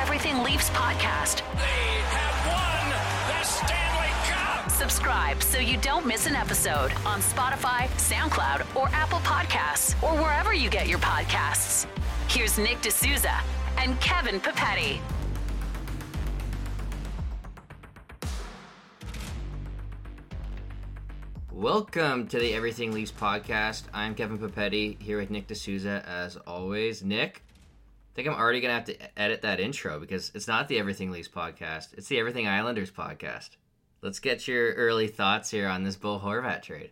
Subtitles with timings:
[0.00, 1.42] Everything Leafs podcast.
[1.56, 2.88] They have won
[3.28, 4.70] the Stanley Cup.
[4.70, 10.54] Subscribe so you don't miss an episode on Spotify, SoundCloud, or Apple Podcasts, or wherever
[10.54, 11.86] you get your podcasts.
[12.28, 13.42] Here's Nick D'Souza
[13.76, 15.00] and Kevin Papetti.
[21.52, 23.82] Welcome to the Everything Leafs podcast.
[23.92, 27.04] I'm Kevin Papetti here with Nick D'Souza as always.
[27.04, 27.49] Nick, I
[28.22, 31.28] think I'm already to have to edit that intro because it's not the Everything Leafs
[31.28, 31.94] podcast.
[31.94, 33.56] It's the Everything Islanders podcast.
[34.02, 36.90] Let's get your early thoughts here on this Bo Horvat trade.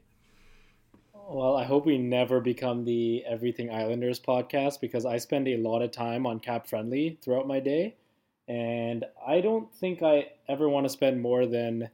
[1.12, 5.83] Well, I hope we never become the Everything Islanders podcast because I spend a lot
[5.83, 7.97] of time on Cap Friendly throughout my day.
[8.48, 11.91] And I don't think I ever want to spend more than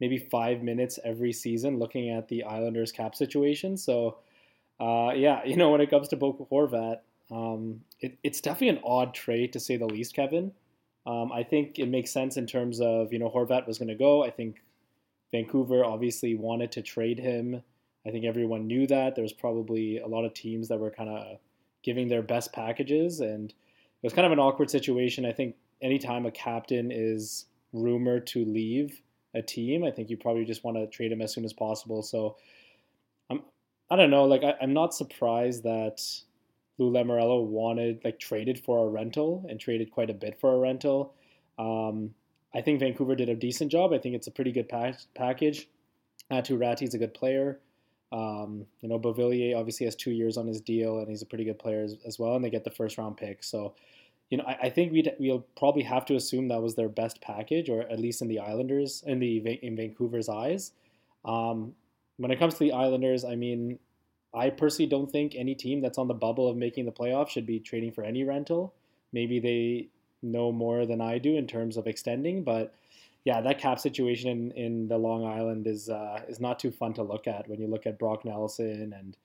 [0.00, 3.76] maybe five minutes every season looking at the Islanders cap situation.
[3.76, 4.18] So,
[4.80, 6.98] uh, yeah, you know, when it comes to Bo Horvat,
[7.32, 10.52] um, it, it's definitely an odd trade to say the least, Kevin.
[11.06, 13.94] Um, I think it makes sense in terms of, you know, Horvat was going to
[13.94, 14.24] go.
[14.24, 14.62] I think
[15.32, 17.62] Vancouver obviously wanted to trade him.
[18.06, 19.14] I think everyone knew that.
[19.14, 21.38] There was probably a lot of teams that were kind of
[21.82, 25.24] giving their best packages, and it was kind of an awkward situation.
[25.24, 29.00] I think anytime a captain is rumored to leave,
[29.34, 29.84] a team.
[29.84, 32.02] I think you probably just want to trade him as soon as possible.
[32.02, 32.36] So
[33.30, 33.42] I'm
[33.90, 36.02] I don't know, like I, am not surprised that
[36.78, 40.58] Lou Lamoriello wanted like traded for a rental and traded quite a bit for a
[40.58, 41.14] rental.
[41.58, 42.14] Um,
[42.54, 43.92] I think Vancouver did a decent job.
[43.92, 45.68] I think it's a pretty good pack- package.
[46.30, 47.60] Aatu is a good player.
[48.10, 51.44] Um, you know, Beauvillier obviously has two years on his deal, and he's a pretty
[51.44, 52.36] good player as, as well.
[52.36, 53.42] And they get the first round pick.
[53.42, 53.74] So
[54.32, 57.20] you know, I, I think we'd we'll probably have to assume that was their best
[57.20, 60.72] package, or at least in the Islanders, in the in Vancouver's eyes.
[61.22, 61.74] Um,
[62.16, 63.78] when it comes to the Islanders, I mean,
[64.34, 67.46] I personally don't think any team that's on the bubble of making the playoffs should
[67.46, 68.72] be trading for any rental.
[69.12, 69.88] Maybe they
[70.22, 72.74] know more than I do in terms of extending, but
[73.24, 76.94] yeah, that cap situation in, in the Long Island is uh, is not too fun
[76.94, 79.16] to look at when you look at Brock Nelson and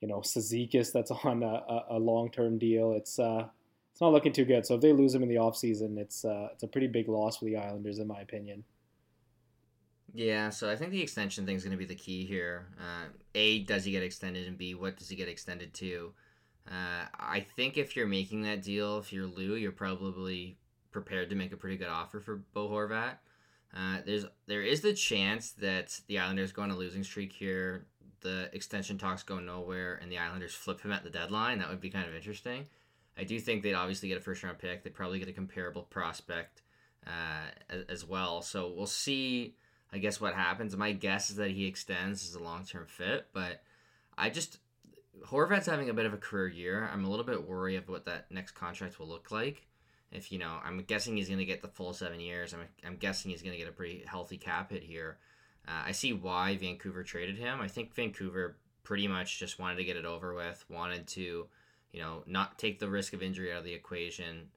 [0.00, 2.92] you know Cizikas that's on a, a long term deal.
[2.92, 3.46] It's uh,
[3.92, 4.64] it's not looking too good.
[4.66, 7.38] So if they lose him in the offseason, it's uh, it's a pretty big loss
[7.38, 8.64] for the Islanders, in my opinion.
[10.16, 12.68] Yeah, so I think the extension thing is going to be the key here.
[12.80, 16.12] Uh, a, does he get extended, and B, what does he get extended to?
[16.66, 20.56] Uh, I think if you're making that deal, if you're Lou, you're probably
[20.90, 23.18] prepared to make a pretty good offer for Bo Horvat.
[23.76, 27.84] Uh, there's there is the chance that the Islanders go on a losing streak here.
[28.22, 31.58] The extension talks go nowhere, and the Islanders flip him at the deadline.
[31.58, 32.64] That would be kind of interesting.
[33.18, 34.82] I do think they'd obviously get a first round pick.
[34.82, 36.62] They'd probably get a comparable prospect
[37.06, 38.40] uh, as well.
[38.40, 39.56] So we'll see,
[39.92, 40.76] I guess, what happens.
[40.76, 43.62] My guess is that he extends as a long term fit, but
[44.16, 44.58] I just.
[45.28, 46.90] Horvat's having a bit of a career year.
[46.92, 49.66] I'm a little bit worried of what that next contract will look like.
[50.12, 52.52] If you know, I'm guessing he's going to get the full seven years.
[52.52, 55.16] I'm, I'm guessing he's going to get a pretty healthy cap hit here.
[55.66, 57.62] Uh, I see why Vancouver traded him.
[57.62, 61.46] I think Vancouver pretty much just wanted to get it over with, wanted to
[61.96, 64.48] you know, not take the risk of injury out of the equation.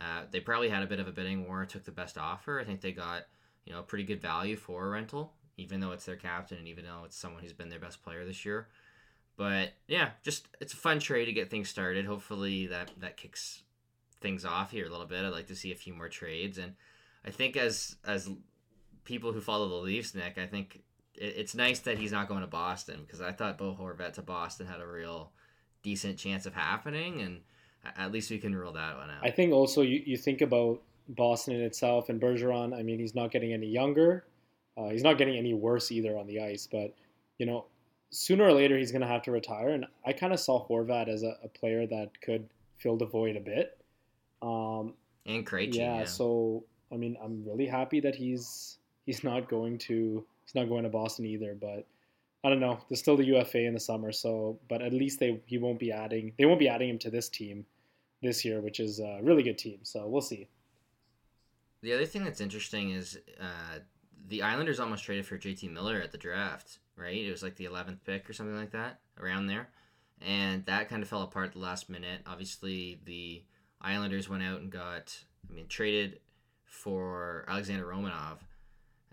[0.00, 2.60] Uh, they probably had a bit of a bidding war, took the best offer.
[2.60, 3.22] I think they got,
[3.64, 6.84] you know, pretty good value for a rental, even though it's their captain and even
[6.84, 8.68] though it's someone who's been their best player this year.
[9.36, 12.06] But yeah, just it's a fun trade to get things started.
[12.06, 13.62] Hopefully that that kicks
[14.20, 15.24] things off here a little bit.
[15.24, 16.74] I'd like to see a few more trades, and
[17.24, 18.30] I think as as
[19.04, 20.82] people who follow the Leafs, Nick, I think
[21.16, 24.66] it's nice that he's not going to Boston because I thought Bo Horvat to Boston
[24.66, 25.32] had a real
[25.82, 27.40] decent chance of happening, and
[27.96, 29.22] at least we can rule that one out.
[29.22, 32.78] I think also you, you think about Boston in itself and Bergeron.
[32.78, 34.24] I mean, he's not getting any younger.
[34.76, 36.94] Uh, he's not getting any worse either on the ice, but
[37.38, 37.66] you know,
[38.10, 39.70] sooner or later he's going to have to retire.
[39.70, 42.48] And I kind of saw Horvat as a, a, player that could
[42.78, 43.78] fill the void a bit.
[44.42, 44.94] Um,
[45.26, 46.04] and Krejci, yeah, yeah.
[46.04, 50.84] So I mean, I'm really happy that he's he's not going to he's not going
[50.84, 51.56] to Boston either.
[51.60, 51.86] But
[52.42, 52.78] I don't know.
[52.88, 55.92] There's still the UFA in the summer, so but at least they he won't be
[55.92, 57.64] adding they won't be adding him to this team
[58.22, 59.78] this year, which is a really good team.
[59.82, 60.48] So we'll see.
[61.84, 63.80] The other thing that's interesting is uh,
[64.28, 67.14] the Islanders almost traded for JT Miller at the draft, right?
[67.14, 69.68] It was like the 11th pick or something like that, around there.
[70.22, 72.22] And that kind of fell apart the last minute.
[72.26, 73.42] Obviously, the
[73.82, 75.14] Islanders went out and got,
[75.46, 76.20] I mean, traded
[76.64, 78.38] for Alexander Romanov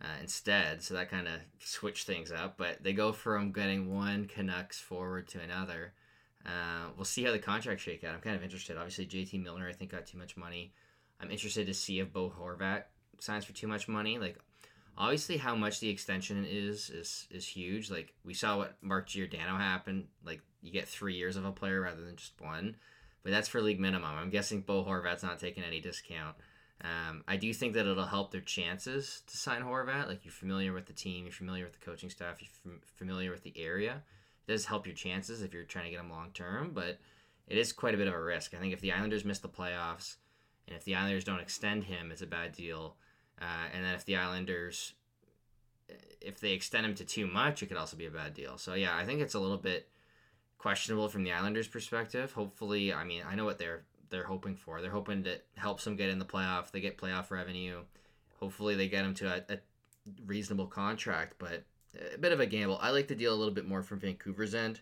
[0.01, 0.81] uh, instead.
[0.81, 2.55] So that kind of switched things up.
[2.57, 5.91] But they go from getting one Canucks forward to another.
[6.45, 8.15] Uh, we'll see how the contracts shake out.
[8.15, 8.77] I'm kind of interested.
[8.77, 10.71] Obviously, JT Miller, I think, got too much money.
[11.21, 12.83] I'm interested to see if Bo Horvat
[13.19, 14.17] signs for too much money.
[14.17, 14.37] Like,
[14.97, 17.91] obviously, how much the extension is is is huge.
[17.91, 20.07] Like, we saw what Mark Giordano happened.
[20.25, 22.75] Like, you get three years of a player rather than just one.
[23.23, 24.17] But that's for league minimum.
[24.17, 26.35] I'm guessing Bo Horvat's not taking any discount.
[26.83, 30.07] Um, I do think that it'll help their chances to sign Horvat.
[30.07, 33.29] Like you're familiar with the team, you're familiar with the coaching staff, you're f- familiar
[33.29, 34.01] with the area.
[34.47, 36.99] It does help your chances if you're trying to get them long term, but
[37.47, 38.55] it is quite a bit of a risk.
[38.55, 40.15] I think if the Islanders miss the playoffs,
[40.67, 42.95] and if the Islanders don't extend him, it's a bad deal.
[43.41, 44.93] Uh, and then if the Islanders,
[46.21, 48.57] if they extend him to too much, it could also be a bad deal.
[48.57, 49.89] So yeah, I think it's a little bit
[50.57, 52.31] questionable from the Islanders' perspective.
[52.33, 54.81] Hopefully, I mean, I know what they're they're hoping for.
[54.81, 56.71] They're hoping to help them get in the playoff.
[56.71, 57.79] They get playoff revenue.
[58.39, 59.57] Hopefully, they get him to a, a
[60.25, 61.63] reasonable contract, but
[62.13, 62.77] a bit of a gamble.
[62.81, 64.81] I like the deal a little bit more from Vancouver's end,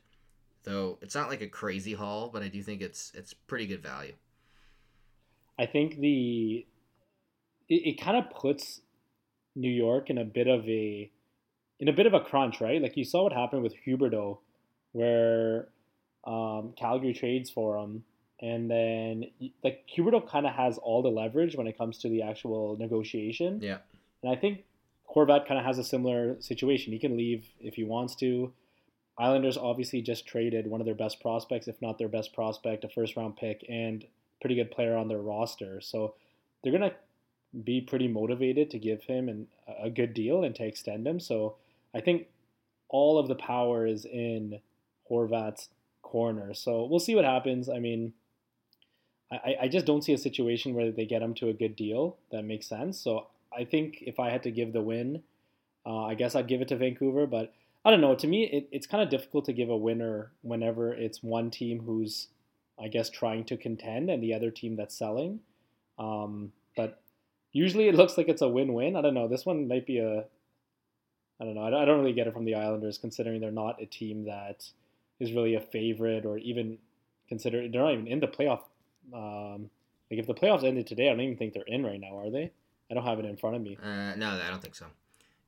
[0.63, 3.81] though it's not like a crazy haul, but I do think it's it's pretty good
[3.81, 4.13] value.
[5.59, 6.65] I think the
[7.67, 8.79] it, it kind of puts
[9.55, 11.11] New York in a bit of a
[11.79, 12.81] in a bit of a crunch, right?
[12.81, 14.39] Like you saw what happened with Huberdeau,
[14.93, 15.67] where
[16.25, 18.03] um, Calgary trades for him,
[18.41, 19.25] and then
[19.63, 23.59] like Huberdeau kind of has all the leverage when it comes to the actual negotiation.
[23.61, 23.79] Yeah,
[24.23, 24.63] and I think
[25.13, 26.93] Horvat kind of has a similar situation.
[26.93, 28.53] He can leave if he wants to.
[29.17, 32.89] Islanders obviously just traded one of their best prospects, if not their best prospect, a
[32.89, 34.05] first round pick, and
[34.41, 35.81] pretty good player on their roster.
[35.81, 36.15] So
[36.63, 36.93] they're gonna
[37.63, 39.47] be pretty motivated to give him an,
[39.81, 41.19] a good deal and to extend him.
[41.19, 41.55] So
[41.93, 42.27] I think
[42.89, 44.59] all of the power is in
[45.09, 45.69] Horvat's
[46.01, 46.53] corner.
[46.53, 47.69] So we'll see what happens.
[47.69, 48.13] I mean,
[49.31, 52.17] I, I just don't see a situation where they get him to a good deal
[52.31, 52.99] that makes sense.
[52.99, 55.23] So I think if I had to give the win,
[55.85, 57.27] uh, I guess I'd give it to Vancouver.
[57.27, 57.53] But
[57.85, 58.15] I don't know.
[58.15, 61.81] To me, it, it's kind of difficult to give a winner whenever it's one team
[61.85, 62.27] who's
[62.81, 65.39] I guess, trying to contend and the other team that's selling.
[65.97, 67.01] Um, but
[67.51, 68.95] usually it looks like it's a win-win.
[68.95, 69.27] I don't know.
[69.27, 70.25] This one might be a.
[71.41, 71.63] I don't know.
[71.63, 74.65] I don't really get it from the Islanders, considering they're not a team that
[75.19, 76.77] is really a favorite, or even
[77.29, 78.61] consider they're not even in the playoff.
[79.13, 79.69] Um,
[80.11, 82.29] like if the playoffs ended today, I don't even think they're in right now, are
[82.29, 82.51] they?
[82.89, 83.77] I don't have it in front of me.
[83.81, 84.85] Uh, no, I don't think so.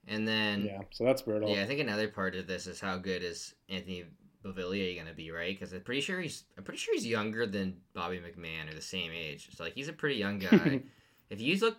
[0.08, 1.50] And then yeah, so that's brutal.
[1.50, 4.06] Yeah, I think another part of this is how good is Anthony
[4.44, 5.58] Beauvillier going to be, right?
[5.58, 8.82] Because I'm pretty sure he's I'm pretty sure he's younger than Bobby McMann or the
[8.82, 9.50] same age.
[9.56, 10.82] So like he's a pretty young guy.
[11.30, 11.78] if you look,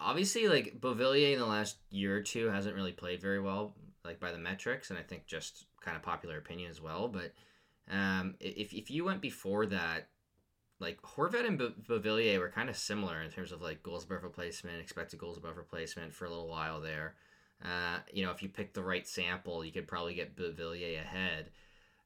[0.00, 3.74] obviously like Beauvillier in the last year or two hasn't really played very well,
[4.04, 7.08] like by the metrics, and I think just kind of popular opinion as well.
[7.08, 7.32] But
[7.90, 10.08] um, if if you went before that,
[10.78, 14.80] like Horvat and Beauvillier were kind of similar in terms of like goals above replacement,
[14.80, 17.14] expected goals above replacement for a little while there.
[17.64, 21.50] Uh, you know, if you pick the right sample, you could probably get Beauvillier ahead.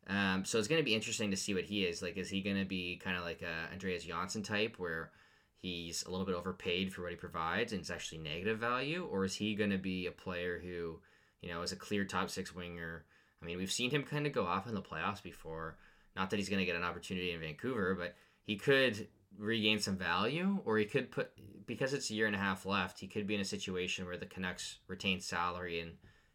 [0.07, 2.03] Um, so it's going to be interesting to see what he is.
[2.03, 5.11] Like, is he going to be kind of like a Andreas Johnsson type where
[5.57, 9.07] he's a little bit overpaid for what he provides and it's actually negative value?
[9.11, 10.99] Or is he going to be a player who,
[11.43, 13.05] you know, is a clear top six winger?
[13.43, 15.77] I mean, we've seen him kind of go off in the playoffs before.
[16.17, 19.07] Not that he's going to get an opportunity in Vancouver, but he could
[19.39, 21.31] regain some value, or he could put
[21.67, 22.99] because it's a year and a half left.
[22.99, 25.93] He could be in a situation where the Canucks retain salary, and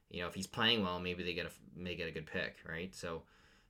[0.10, 2.58] you know if he's playing well, maybe they get a may get a good pick,
[2.68, 2.94] right?
[2.94, 3.24] So.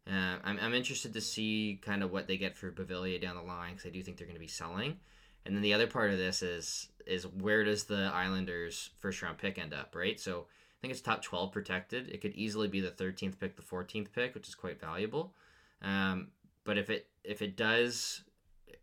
[0.08, 3.42] Uh, I'm, I'm interested to see kind of what they get for Beauvillier down the
[3.42, 4.98] line because I do think they're going to be selling.
[5.46, 9.38] And then the other part of this is is where does the Islanders first round
[9.38, 10.20] pick end up, right?
[10.20, 12.10] So I think it's top 12 protected.
[12.10, 15.34] It could easily be the 13th pick, the 14th pick, which is quite valuable.
[15.82, 16.30] Um,
[16.64, 18.24] but if it if it does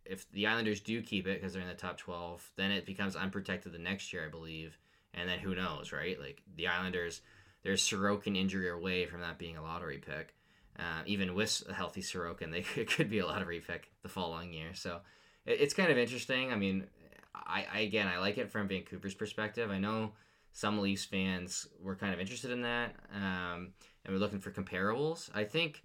[0.04, 3.16] if the Islanders do keep it because they're in the top 12, then it becomes
[3.16, 4.78] unprotected the next year, I believe.
[5.14, 6.18] And then who knows, right?
[6.18, 7.20] Like the Islanders,
[7.62, 10.34] there's Sorokin injury away from that being a lottery pick.
[10.78, 14.52] Uh, even with a healthy Sorokin, they could, could be a lottery pick the following
[14.52, 14.74] year.
[14.74, 15.00] So
[15.46, 16.52] it, it's kind of interesting.
[16.52, 16.86] I mean,
[17.34, 19.70] I, I again, I like it from Vancouver's perspective.
[19.70, 20.12] I know
[20.52, 23.72] some Leafs fans were kind of interested in that, um,
[24.04, 25.30] and we're looking for comparables.
[25.34, 25.82] I think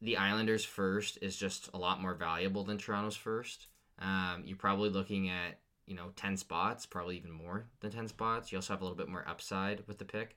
[0.00, 3.66] the Islanders first is just a lot more valuable than Toronto's first.
[3.98, 8.52] Um, you're probably looking at you know ten spots, probably even more than ten spots.
[8.52, 10.36] You also have a little bit more upside with the pick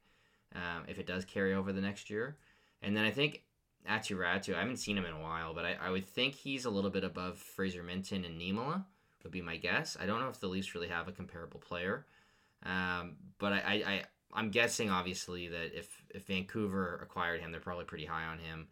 [0.55, 2.37] um, if it does carry over the next year.
[2.81, 3.43] And then I think
[3.89, 6.65] Aatu Räty, I haven't seen him in a while, but I, I would think he's
[6.65, 8.83] a little bit above Fraser Minten and Niemela
[9.23, 9.97] would be my guess.
[9.99, 12.05] I don't know if the Leafs really have a comparable player,
[12.63, 14.03] um, but I, I, I
[14.33, 18.67] I'm guessing obviously that if if Vancouver acquired him, they're probably pretty high on him.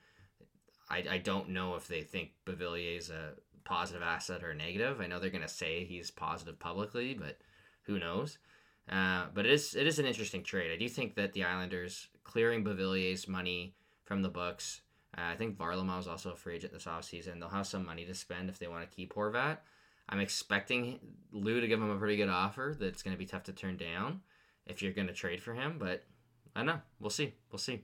[0.89, 4.99] I, I don't know if they think Beauvillier is a positive asset or negative.
[4.99, 7.37] I know they're going to say he's positive publicly, but
[7.83, 8.37] who knows?
[8.91, 10.71] Uh, but it is it is an interesting trade.
[10.71, 14.81] I do think that the Islanders clearing Beauvillier's money from the books.
[15.15, 17.39] Uh, I think Varlamov is also a free agent this offseason.
[17.39, 19.57] They'll have some money to spend if they want to keep Horvat.
[20.07, 20.99] I'm expecting
[21.31, 23.77] Lou to give him a pretty good offer that's going to be tough to turn
[23.77, 24.21] down
[24.65, 25.77] if you're going to trade for him.
[25.77, 26.03] But
[26.55, 26.81] I don't know.
[26.99, 27.35] We'll see.
[27.51, 27.83] We'll see.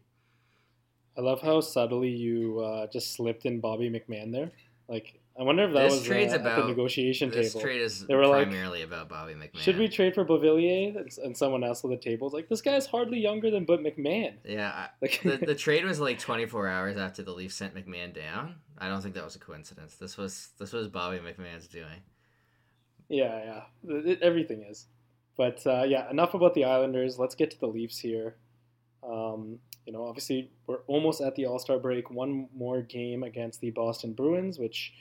[1.17, 4.51] I love how subtly you uh, just slipped in Bobby McMann there.
[4.88, 7.60] Like I wonder if that This was trade's uh, at about- the negotiation This table.
[7.60, 9.60] This trade is They were like, primarily about Bobby McMann.
[9.60, 10.95] Should we trade for Beauvillier?
[10.98, 13.81] And- And someone else at the table was like, "This guy's hardly younger than But
[13.81, 17.74] McMann." Yeah, I- Like, the, the trade was like 24 hours after the Leafs sent
[17.75, 18.55] McMann down.
[18.77, 19.95] I don't think that was a coincidence.
[19.95, 22.01] This was this was Bobby McMann's doing.
[23.10, 24.88] yeah, yeah, It- everything is.
[25.38, 27.19] But uh, yeah, enough about the Islanders.
[27.19, 28.38] Let's get to the Leafs here.
[29.03, 32.09] Um, you know, obviously we're almost at the All Star break.
[32.09, 34.93] One more game against the Boston Bruins, which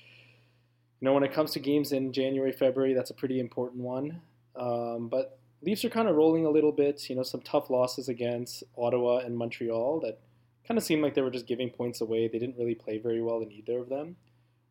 [1.00, 4.20] you know when it comes to games in January, February, that's a pretty important one.
[4.56, 7.08] Um, but Leafs are kind of rolling a little bit.
[7.08, 10.20] You know, some tough losses against Ottawa and Montreal that
[10.66, 12.28] kind of seemed like they were just giving points away.
[12.28, 14.16] They didn't really play very well in either of them.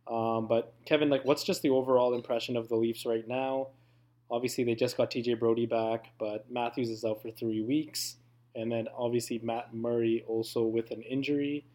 [0.07, 3.69] Um, but Kevin, like, what's just the overall impression of the Leafs right now?
[4.29, 8.17] Obviously, they just got TJ Brodie back, but Matthews is out for three weeks,
[8.55, 11.65] and then obviously Matt Murray also with an injury.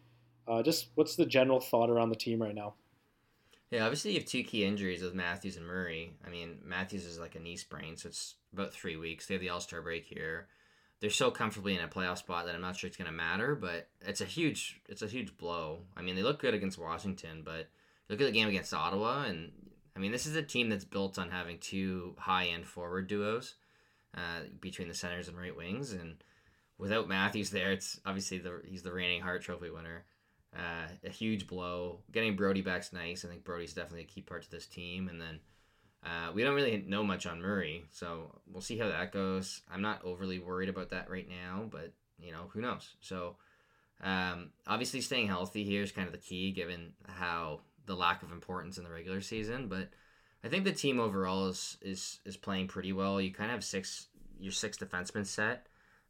[0.47, 2.73] Uh, just what's the general thought around the team right now?
[3.71, 6.13] Yeah, obviously you have two key injuries with Matthews and Murray.
[6.25, 9.27] I mean, Matthews is like a knee sprain, so it's about three weeks.
[9.27, 10.47] They have the All Star break here.
[10.99, 13.55] They're so comfortably in a playoff spot that I'm not sure it's going to matter,
[13.55, 15.81] but it's a huge it's a huge blow.
[15.95, 17.67] I mean, they look good against Washington, but
[18.09, 19.51] look at the game against Ottawa, and
[19.95, 23.55] I mean, this is a team that's built on having two high end forward duos
[24.15, 26.15] uh, between the centers and right wings, and
[26.79, 30.05] without Matthews there, it's obviously the he's the reigning Hart Trophy winner.
[30.55, 31.99] Uh, a huge blow.
[32.11, 33.23] Getting Brodie back's nice.
[33.23, 35.07] I think Brodie's definitely a key part to this team.
[35.07, 35.39] And then
[36.03, 39.61] uh, we don't really know much on Murray, so we'll see how that goes.
[39.71, 42.95] I'm not overly worried about that right now, but you know who knows.
[43.01, 43.35] So
[44.01, 48.31] um, obviously, staying healthy here is kind of the key, given how the lack of
[48.31, 49.67] importance in the regular season.
[49.67, 49.89] But
[50.43, 53.19] I think the team overall is is is playing pretty well.
[53.19, 54.07] You kind of have six
[54.39, 55.67] your six defensemen set.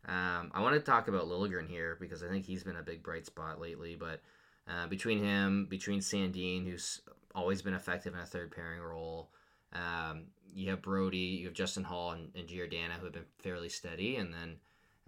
[0.08, 3.03] Um, I want to talk about Liljegren here because I think he's been a big
[3.03, 3.96] bright spot lately.
[3.96, 4.22] But
[4.68, 7.01] uh, between him, between Sandin, who's
[7.36, 9.29] always been effective in a third pairing role,
[9.74, 13.70] um, you have Brodie, you have Justin Holl and, and Giordano who have been fairly
[13.70, 14.56] steady, and then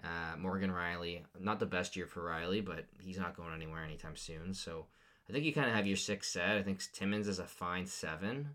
[0.03, 1.21] uh, Morgan Rielly.
[1.39, 4.53] Not the best year for Rielly, but he's not going anywhere anytime soon.
[4.53, 4.85] So
[5.29, 6.57] I think you kind of have your six set.
[6.57, 8.49] I think Timmins is a fine seven.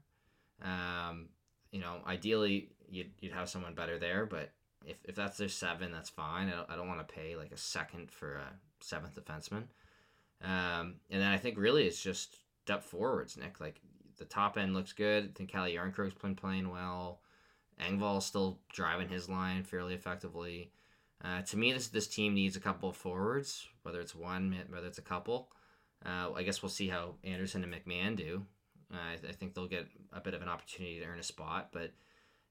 [0.62, 1.28] Um,
[1.70, 4.50] you know, ideally you'd, you'd have someone better there, but
[4.86, 6.48] if, if that's their seven, that's fine.
[6.48, 9.64] I don't, don't want to pay like a second for a seventh defenseman.
[10.42, 13.60] Um, and then I think really it's just depth forwards, Nick.
[13.60, 13.80] Like
[14.18, 15.24] the top end looks good.
[15.24, 17.20] I think Calle Järnkrok's been playing well.
[17.80, 20.70] Engvall's still driving his line fairly effectively.
[21.24, 24.86] Uh, to me, this this team needs a couple of forwards, whether it's one, whether
[24.86, 25.50] it's a couple.
[26.04, 28.44] Uh, I guess we'll see how Anderson and McMann do.
[28.92, 31.70] Uh, I, I think they'll get a bit of an opportunity to earn a spot,
[31.72, 31.90] but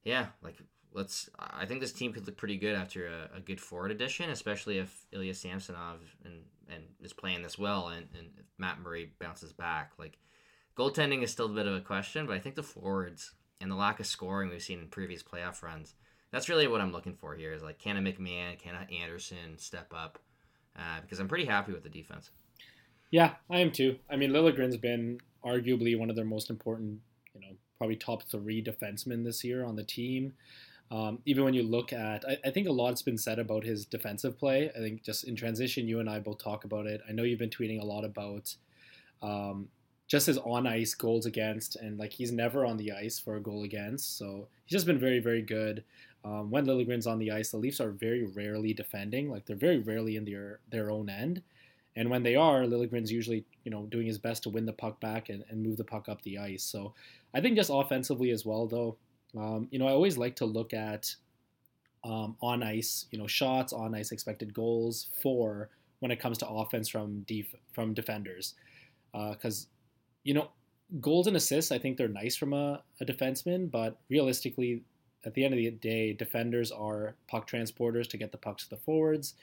[0.04, 0.58] yeah, like
[0.96, 1.30] let's.
[1.38, 4.80] I think this team could look pretty good after a, a good forward addition, especially
[4.80, 9.92] if Ilya Samsonov and and is playing this well, and and Matt Murray bounces back.
[10.00, 10.18] Like
[10.78, 13.76] goaltending is still a bit of a question, but I think the forwards and the
[13.76, 15.94] lack of scoring we've seen in previous playoff runs.
[16.32, 17.54] That's really what I'm looking for here.
[17.54, 20.20] Is like can a McMann, can a Anderson step up?
[20.78, 22.32] Uh, because I'm pretty happy with the defense.
[23.12, 23.98] Yeah, I am too.
[24.10, 27.00] I mean, Liljegren's been arguably one of their most important,
[27.34, 30.34] you know, probably top three defensemen this year on the team.
[30.92, 33.86] Um, even when you look at, I, I, think a lot's been said about his
[33.86, 34.70] defensive play.
[34.70, 37.02] I think just in transition, you and I both talk about it.
[37.10, 38.56] I know you've been tweeting a lot about
[39.24, 39.68] um,
[40.08, 43.42] just his on ice goals against, and like he's never on the ice for a
[43.42, 44.18] goal against.
[44.18, 45.84] So he's just been very, very good.
[46.24, 49.30] Um, when Liljegren's on the ice, the Leafs are very rarely defending.
[49.30, 51.42] Like they're very rarely in their their own end.
[51.96, 55.00] And when they are, Liljegren's usually, you know, doing his best to win the puck
[55.00, 56.64] back and, and move the puck up the ice.
[56.64, 56.94] So
[57.34, 58.98] I think just offensively as well, though,
[59.38, 61.14] um, you know, I always like to look at
[62.04, 66.48] um, on ice, you know, shots, on ice expected goals for when it comes to
[66.48, 68.54] offense from def- from defenders,
[69.12, 69.70] because uh,
[70.24, 70.50] you know,
[71.02, 74.84] goals and assists, I think they're nice from a, a defenseman, but realistically,
[75.26, 78.70] at the end of the day, defenders are puck transporters to get the pucks to
[78.70, 79.34] the forwards.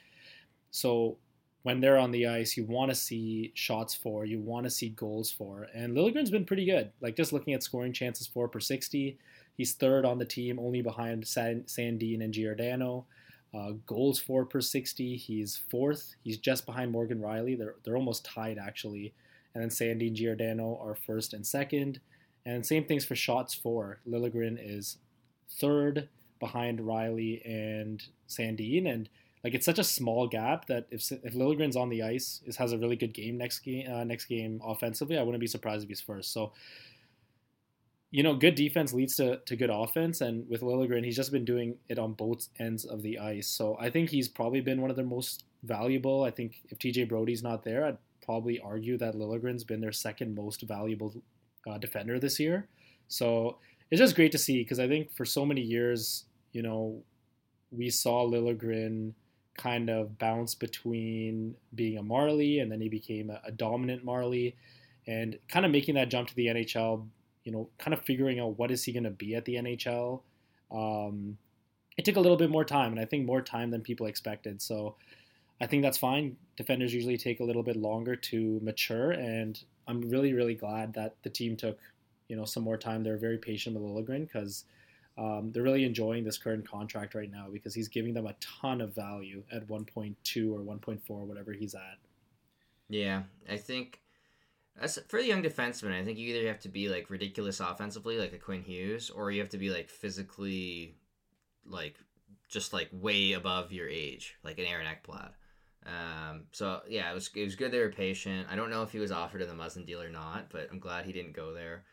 [0.71, 1.17] So
[1.63, 4.89] when they're on the ice, you want to see shots for, you want to see
[4.89, 5.67] goals for.
[5.73, 6.91] And Liljegren's been pretty good.
[7.01, 9.17] Like just looking at scoring chances for per 60,
[9.57, 13.05] he's third on the team, only behind San- Sandin and Giordano.
[13.53, 16.15] Uh, goals for per 60, he's fourth.
[16.23, 17.57] He's just behind Morgan Rielly.
[17.57, 19.13] They're, they're almost tied, actually.
[19.53, 21.99] And then Sandin and Giordano are first and second.
[22.45, 23.99] And same things for shots for.
[24.09, 24.97] Liljegren is
[25.49, 28.91] third behind Rielly and Sandin.
[28.91, 29.07] And
[29.43, 32.71] like it's such a small gap that if if Liljegren's on the ice, is has
[32.71, 35.89] a really good game next game uh, next game offensively, I wouldn't be surprised if
[35.89, 36.31] he's first.
[36.33, 36.53] So,
[38.13, 41.43] you know, good defense leads to, to good offense, and with Liljegren, he's just been
[41.43, 43.47] doing it on both ends of the ice.
[43.47, 46.23] So I think he's probably been one of their most valuable.
[46.23, 50.35] I think if TJ Brodie's not there, I'd probably argue that Liljegren's been their second
[50.35, 51.23] most valuable
[51.67, 52.67] uh, defender this year.
[53.07, 53.57] So
[53.89, 57.01] it's just great to see because I think for so many years, you know,
[57.71, 59.13] we saw Liljegren
[59.57, 64.55] kind of bounce between being a Marlie and then he became a, a dominant Marlie
[65.07, 67.07] and kind of making that jump to the NHL,
[67.43, 70.21] you know, kind of figuring out what is he going to be at the NHL.
[70.71, 71.37] Um,
[71.97, 74.61] it took a little bit more time, and I think more time than people expected.
[74.61, 74.95] So
[75.61, 76.37] I think that's fine.
[76.57, 81.15] Defenders usually take a little bit longer to mature, and I'm really, really glad that
[81.23, 81.79] the team took,
[82.27, 83.03] you know, some more time.
[83.03, 84.65] They're very patient with Liljegren because
[85.17, 88.81] um, they're really enjoying this current contract right now because he's giving them a ton
[88.81, 90.15] of value at 1.2
[90.51, 91.97] or 1.4, whatever he's at.
[92.89, 93.99] Yeah, I think
[94.79, 98.17] as for the young defenseman, I think you either have to be like ridiculous offensively,
[98.17, 100.95] like a Quinn Hughes, or you have to be like physically,
[101.65, 101.95] like
[102.49, 105.31] just like way above your age, like an Aaron Ekblad.
[105.85, 108.47] Um, so yeah, it was it was good they were patient.
[108.49, 110.79] I don't know if he was offered in the Muzzin deal or not, but I'm
[110.79, 111.83] glad he didn't go there.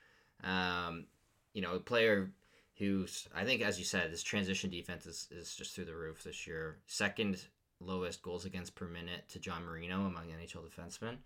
[0.43, 1.07] Um,
[1.53, 2.31] you know, a player
[2.79, 6.23] who's I think as you said, this transition defense is, is just through the roof
[6.23, 6.79] this year.
[6.87, 7.45] Second
[7.81, 11.17] lowest goals against per minute to John Marino among NHL defensemen.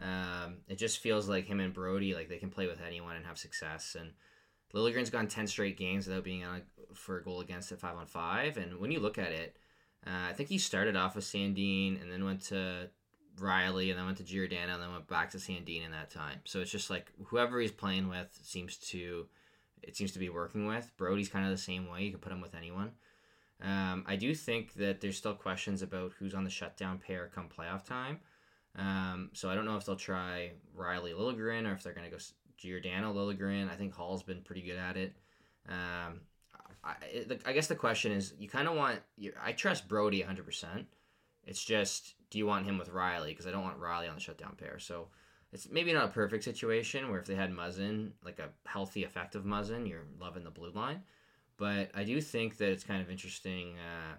[0.00, 3.26] Um, it just feels like him and Brodie, like they can play with anyone and
[3.26, 3.96] have success.
[3.98, 4.12] And
[4.74, 7.96] Liljegren's gone 10 straight games without being on a, for a goal against at 5
[7.96, 8.56] on 5.
[8.56, 9.56] And when you look at it,
[10.06, 12.88] uh, I think he started off with Sandin and then went to
[13.38, 16.40] Rielly and then went to Giordano and then went back to Sandin in that time.
[16.44, 19.26] So it's just like whoever he's playing with seems to
[19.82, 20.92] it seems to be working with.
[20.98, 22.02] Brodie's kind of the same way.
[22.02, 22.92] You can put him with anyone.
[23.62, 27.48] Um, I do think that there's still questions about who's on the shutdown pair come
[27.48, 28.20] playoff time.
[28.76, 32.10] Um, so I don't know if they'll try Rielly Liljegren or if they're going to
[32.10, 32.22] go
[32.56, 33.70] Giordano Liljegren.
[33.70, 35.14] I think Holl's been pretty good at it.
[35.68, 36.20] Um,
[36.82, 36.94] I,
[37.44, 39.00] I, guess the question is, you kind of want.
[39.42, 40.84] I trust Brodie 100%.
[41.46, 43.28] It's just, do you want him with Rielly?
[43.28, 44.78] Because I don't want Rielly on the shutdown pair.
[44.78, 45.08] So
[45.52, 49.44] it's maybe not a perfect situation where if they had Muzzin, like a healthy, effective
[49.44, 51.02] Muzzin, you're loving the blue line.
[51.56, 53.74] But I do think that it's kind of interesting.
[53.78, 54.14] Uh,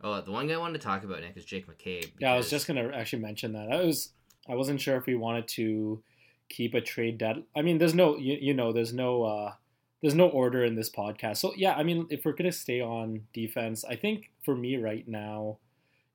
[0.00, 2.02] Oh, the one guy I wanted to talk about Nick is Jake McCabe.
[2.02, 2.20] Because...
[2.20, 3.72] Yeah, I was just gonna actually mention that.
[3.72, 4.12] I was
[4.48, 6.02] I wasn't sure if we wanted to
[6.48, 7.42] keep a trade dead.
[7.56, 9.52] I mean, there's no you, you know there's no uh,
[10.00, 11.38] there's no order in this podcast.
[11.38, 15.06] So yeah, I mean, if we're gonna stay on defense, I think for me right
[15.08, 15.58] now,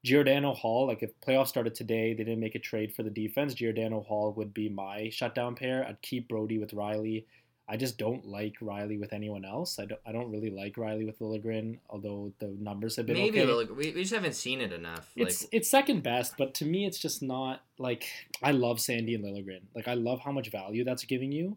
[0.03, 0.87] Giordano Holl.
[0.87, 3.53] Like if playoffs started today, they didn't make a trade for the defense.
[3.53, 5.85] Giordano Holl would be my shutdown pair.
[5.85, 7.25] I'd keep Brodie with Rielly.
[7.67, 9.79] I just don't like Rielly with anyone else.
[9.79, 10.01] I don't.
[10.05, 13.71] I don't really like Rielly with Liljegren, although the numbers have been maybe okay.
[13.73, 15.09] we, we just haven't seen it enough.
[15.15, 18.05] It's like, it's second best, but to me, it's just not like
[18.41, 19.61] I love Sandin Liljegren.
[19.73, 21.55] Like I love how much value that's giving you,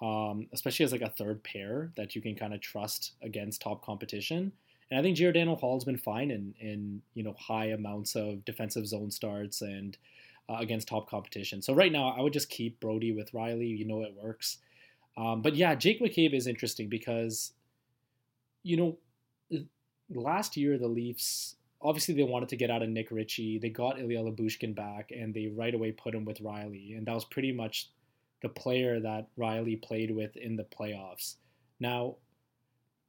[0.00, 3.84] um, especially as like a third pair that you can kind of trust against top
[3.84, 4.52] competition.
[4.88, 8.86] And I think Giordano Holl's been fine in in you know high amounts of defensive
[8.86, 9.98] zone starts and
[10.48, 11.60] uh, against top competition.
[11.60, 13.76] So right now, I would just keep Brodie with Rielly.
[13.76, 14.58] You know it works.
[15.20, 17.52] Um, but yeah, Jake McCabe is interesting because,
[18.62, 18.98] you know,
[20.08, 23.58] last year the Leafs obviously they wanted to get out of Nick Ritchie.
[23.58, 27.14] They got Ilya Lyubushkin back, and they right away put him with Rielly, and that
[27.14, 27.90] was pretty much
[28.42, 31.36] the player that Rielly played with in the playoffs.
[31.78, 32.16] Now,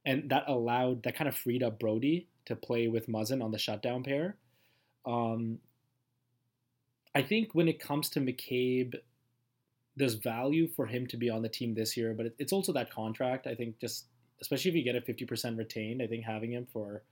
[0.04, 3.58] and that allowed that kind of freed up Brodie to play with Muzzin on the
[3.58, 4.36] shutdown pair.
[5.06, 5.58] Um,
[7.14, 8.94] I think when it comes to McCabe,
[9.96, 12.90] there's value for him to be on the team this year, but it's also that
[12.90, 13.46] contract.
[13.46, 14.06] I think just
[14.40, 17.02] especially if you get a 50% retained, I think having him for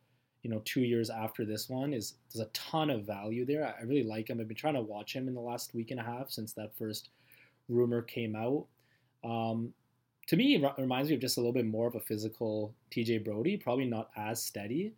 [0.42, 3.74] you know two years after this one is there's a ton of value there.
[3.78, 4.40] I really like him.
[4.40, 6.76] I've been trying to watch him in the last week and a half since that
[6.78, 7.10] first
[7.68, 8.66] rumor came out.
[9.22, 9.72] Um,
[10.28, 13.24] to me, it reminds me of just a little bit more of a physical TJ
[13.24, 14.94] Brodie, Probably not as steady,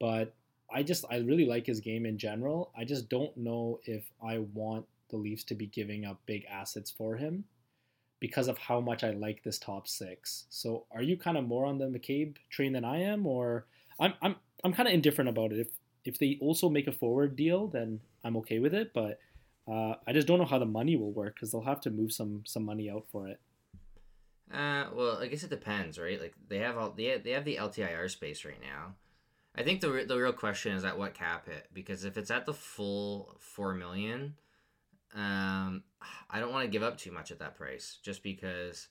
[0.00, 0.34] but
[0.72, 2.72] I just I really like his game in general.
[2.76, 6.90] I just don't know if I want the Leafs to be giving up big assets
[6.90, 7.44] for him
[8.20, 10.46] because of how much I like this top six.
[10.48, 13.66] So are you kind of more on the McCabe train than I am, or
[14.00, 15.60] I'm I'm I'm kind of indifferent about it.
[15.60, 15.68] If
[16.04, 18.92] if they also make a forward deal, then I'm okay with it.
[18.94, 19.18] But
[19.68, 22.12] uh, I just don't know how the money will work because they'll have to move
[22.12, 23.40] some some money out for it.
[24.52, 26.20] Uh, well, I guess it depends, right?
[26.20, 28.94] Like they have all they have, they have the LTIR space right now.
[29.56, 32.46] I think the the real question is at what cap hit because if it's at
[32.46, 34.34] the full four million,
[35.14, 35.82] um,
[36.30, 38.88] I don't want to give up too much at that price just because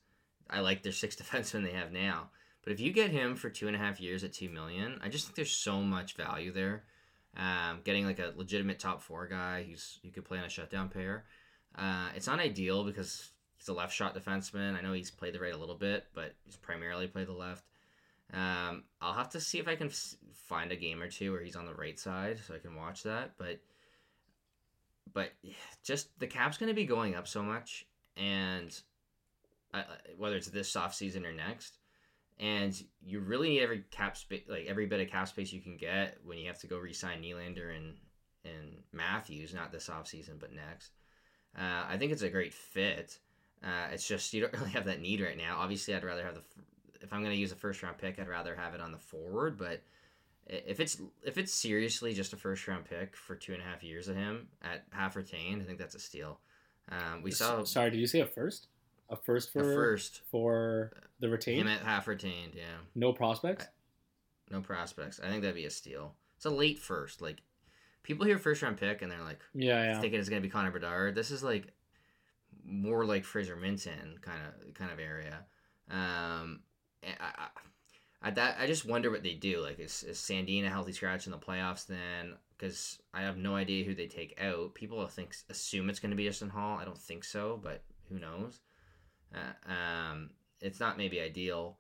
[0.50, 2.30] I like their six defensemen they have now.
[2.64, 5.10] But if you get him for two and a half years at two million, I
[5.10, 6.84] just think there's so much value there.
[7.38, 10.90] Um, getting like a legitimate top four guy who's you could play on a shutdown
[10.90, 11.26] pair.
[11.78, 14.76] Uh, it's not ideal because he's a left shot defenseman.
[14.76, 17.66] I know he's played the right a little bit, but he's primarily played the left.
[18.34, 19.92] Um, I'll have to see if I can
[20.34, 23.04] find a game or two where he's on the right side so I can watch
[23.04, 23.34] that.
[23.38, 23.60] But
[25.14, 25.32] but
[25.84, 27.86] just the cap's going to be going up so much,
[28.18, 28.80] and
[29.74, 29.84] uh,
[30.18, 31.78] whether it's this off season or next.
[32.38, 35.78] And you really need every cap space, like every bit of cap space you can
[35.78, 37.96] get when you have to go re-sign Nylander and
[38.44, 40.92] and Matthews, not this off season, but next.
[41.58, 43.18] Uh, I think it's a great fit.
[43.64, 45.58] Uh, it's just you don't really have that need right now.
[45.60, 46.42] Obviously, I'd rather have the
[47.02, 48.98] if I'm going to use a first round pick, I'd rather have it on the
[48.98, 49.58] forward.
[49.58, 49.82] But
[50.48, 53.84] if it's if it's seriously just a first round pick for two and a half
[53.84, 56.40] years of him at half retained, I think that's a steal.
[56.90, 57.64] Um, we saw.
[57.64, 58.68] Sorry, did you say a first?
[59.10, 61.62] A first for a first for the retained.
[61.62, 62.78] Him at half retained, yeah.
[62.96, 63.66] No prospects.
[64.52, 65.20] No prospects.
[65.24, 66.16] I think that'd be a steal.
[66.38, 67.22] It's a late first.
[67.22, 67.42] Like
[68.04, 70.72] people hear first round pick and they're like, yeah, yeah, thinking it's gonna be Connor
[70.72, 71.16] Bedard.
[71.16, 71.74] This is like
[72.64, 75.46] more like Fraser Minten kind of kind of area.
[75.90, 76.62] Um,
[77.04, 77.48] I, I,
[78.26, 79.62] I, that I just wonder what they do.
[79.62, 82.34] Like, is, is Sandin a healthy scratch in the playoffs then?
[82.58, 84.74] Because I have no idea who they take out.
[84.74, 86.80] People think assume it's going to be Justin Holl.
[86.80, 88.62] I don't think so, but who knows?
[89.32, 91.78] Uh, um, it's not maybe ideal,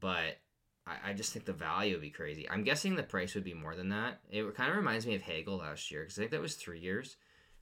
[0.00, 0.38] but
[0.86, 2.48] I, I just think the value would be crazy.
[2.48, 4.20] I'm guessing the price would be more than that.
[4.30, 6.80] It kind of reminds me of Hagel last year because I think that was three
[6.80, 7.16] years.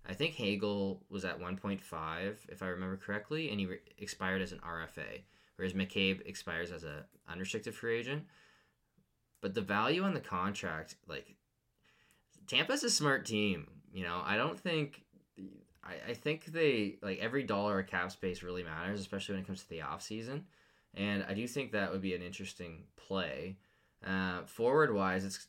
[0.06, 4.52] I think Hagel was at 1.5, if I remember correctly, and he re- expired as
[4.52, 5.22] an RFA,
[5.59, 8.23] whereas McCabe expires as a unrestricted free agent.
[9.40, 11.35] But the value on the contract, like
[12.47, 13.66] Tampa's a smart team.
[13.92, 15.03] You know, I don't think
[15.83, 19.47] I, I think they like every dollar of cap space really matters, especially when it
[19.47, 20.44] comes to the off season.
[20.94, 23.59] And I do think that would be an interesting play.
[24.07, 25.49] Uh, forward wise, it's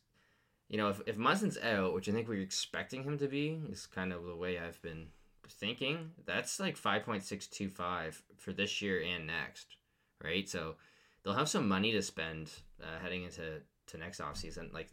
[0.69, 3.87] you know, if, if Muzzin's out, which I think we're expecting him to be, is
[3.87, 5.07] kind of the way I've been
[5.49, 9.75] thinking, that's like 5.625 for this year and next,
[10.23, 10.47] right?
[10.47, 10.75] So
[11.23, 12.49] they'll have some money to spend
[12.81, 14.73] uh, heading into to next offseason.
[14.73, 14.89] Like,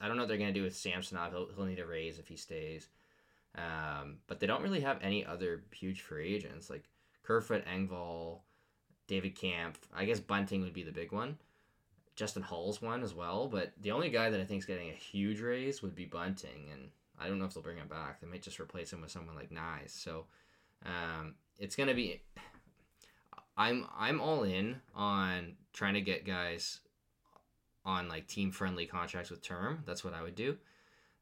[0.00, 1.32] I don't know what they're going to do with Samsonov.
[1.32, 2.88] He'll, he'll need a raise if he stays.
[3.56, 6.84] Um, but they don't really have any other huge free agents like
[7.22, 8.40] Kerfoot, Engvall,
[9.06, 9.76] David Kämpf.
[9.94, 11.36] I guess Bunting would be the big one.
[12.14, 14.94] Justin Holl's one as well, but the only guy that I think is getting a
[14.94, 18.20] huge raise would be Bunting, and I don't know if they'll bring him back.
[18.20, 19.90] They might just replace him with someone like Knies.
[19.90, 20.26] So
[20.84, 22.20] um, it's gonna be.
[23.56, 26.80] I'm I'm all in on trying to get guys
[27.84, 29.82] on like team friendly contracts with term.
[29.86, 30.56] That's what I would do.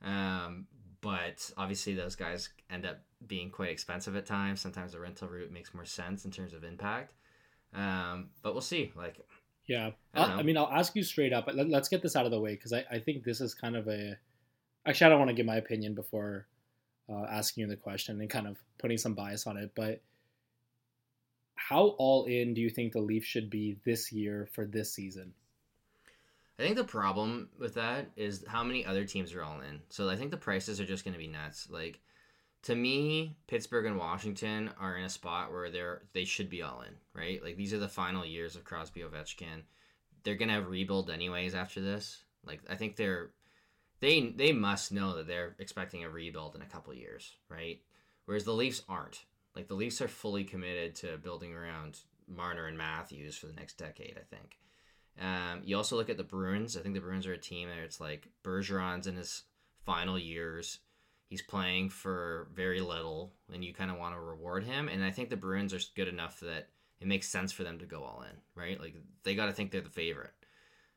[0.05, 0.67] Um,
[1.01, 4.61] but obviously those guys end up being quite expensive at times.
[4.61, 7.15] Sometimes the rental route makes more sense in terms of impact.
[7.75, 8.93] Um, but we'll see.
[8.95, 9.21] Like
[9.67, 11.49] yeah, I, I, mean, I'll ask you straight up.
[11.53, 13.77] Let, us get this out of the way because I, I think this is kind
[13.77, 14.17] of a.
[14.85, 16.49] Actually, I don't want to give my opinion before
[17.09, 19.71] uh, asking you the question and kind of putting some bias on it.
[19.77, 20.03] But
[21.71, 25.33] how all in do you think the Leafs should be this year for this season?
[26.59, 29.79] I think the problem with that is how many other teams are all in.
[29.89, 31.69] So I think the prices are just going to be nuts.
[31.71, 32.01] Like
[32.65, 36.83] to me, Pittsburgh and Washington are in a spot where they're they should be all
[36.83, 37.41] in, right?
[37.41, 39.63] Like these are the final years of Crosby Ovechkin.
[40.25, 42.25] They're gonna rebuild anyways after this.
[42.45, 43.31] Like I think they're
[44.01, 47.81] they they must know that they're expecting a rebuild in a couple years, right?
[48.25, 49.25] Whereas the Leafs aren't.
[49.55, 53.79] Like the Leafs are fully committed to building around Marner and Matthews for the next
[53.79, 54.19] decade.
[54.19, 54.59] I think.
[55.21, 56.77] Um, you also look at the Bruins.
[56.77, 59.43] I think the Bruins are a team where it's like Bergeron's in his
[59.85, 60.79] final years
[61.31, 64.89] He's playing for very little, and you kind of want to reward him.
[64.89, 66.67] And I think the Bruins are good enough that
[67.01, 68.81] it makes sense for them to go all in, right?
[68.81, 70.33] Like they got to think they're the favorite.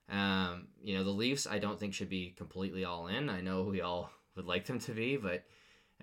[0.09, 3.29] Um, you know, the Leafs I don't think should be completely all in.
[3.29, 5.43] I know we all would like them to be, but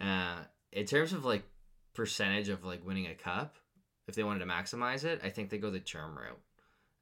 [0.00, 0.36] uh,
[0.70, 1.42] in terms of like
[1.94, 3.56] percentage of like winning a cup,
[4.06, 6.40] if they wanted to maximize it, I think they go the term route.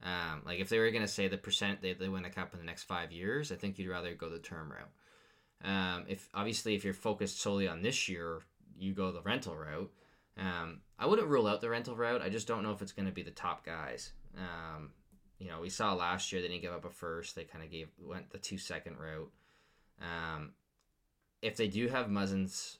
[0.03, 2.61] Um, like if they were gonna say the percent they, they win a cup in
[2.61, 4.91] the next five years, I think you'd rather go the term route.
[5.65, 8.43] Um, if obviously if you're focused solely on this year,
[8.79, 9.93] you go the rental route.
[10.37, 12.23] Um, I wouldn't rule out the rental route.
[12.23, 14.13] I just don't know if it's going to be the top guys.
[14.37, 14.93] Um,
[15.39, 17.35] you know, we saw last year they didn't give up a first.
[17.35, 19.33] They kind of gave went the two second route.
[20.01, 20.53] Um,
[21.43, 22.79] if they do have Muzzin's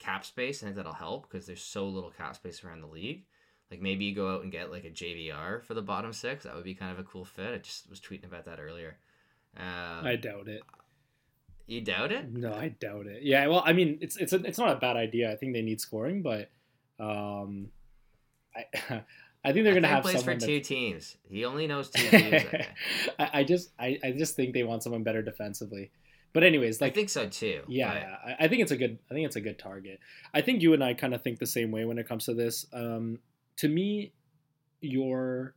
[0.00, 3.24] cap space, I think that'll help because there's so little cap space around the league.
[3.70, 6.42] Like maybe you go out and get like a JVR for the bottom six.
[6.42, 7.54] That would be kind of a cool fit.
[7.54, 8.96] I just was tweeting about that earlier.
[9.56, 10.62] Um, I doubt it.
[11.66, 12.32] You doubt it?
[12.32, 13.22] No, I doubt it.
[13.22, 15.30] Yeah, well, I mean, it's it's a, it's not a bad idea.
[15.30, 16.50] I think they need scoring, but
[16.98, 17.68] um,
[18.56, 18.64] I
[19.44, 21.16] I think they're going to have plays for two teams.
[21.28, 22.44] He only knows two teams.
[23.18, 25.90] I, I, just I, I just think they want someone better defensively.
[26.32, 27.62] But anyways, like I think so too.
[27.66, 28.16] Yeah.
[28.24, 28.98] I, I, think it's a good.
[29.10, 29.98] I think it's a good target.
[30.32, 32.34] I think you and I kind of think the same way when it comes to
[32.34, 32.66] this.
[32.72, 33.18] Um,
[33.56, 34.12] to me,
[34.80, 35.54] your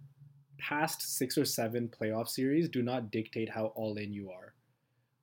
[0.58, 4.54] past six or seven playoff series do not dictate how all in you are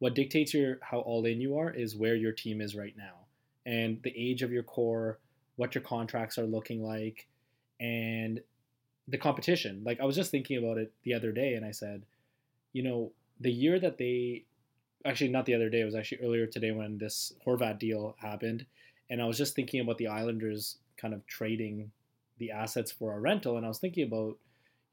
[0.01, 3.27] what dictates your how all in you are is where your team is right now
[3.65, 5.19] and the age of your core,
[5.57, 7.29] what your contracts are looking like,
[7.79, 8.41] and
[9.07, 9.83] the competition.
[9.85, 12.03] Like I was just thinking about it the other day, and I said,
[12.73, 14.45] you know, the year that they
[15.05, 18.67] actually not the other day, it was actually earlier today when this Horvat deal happened,
[19.09, 21.91] and I was just thinking about the Islanders kind of trading
[22.39, 24.39] the assets for a rental, and I was thinking about,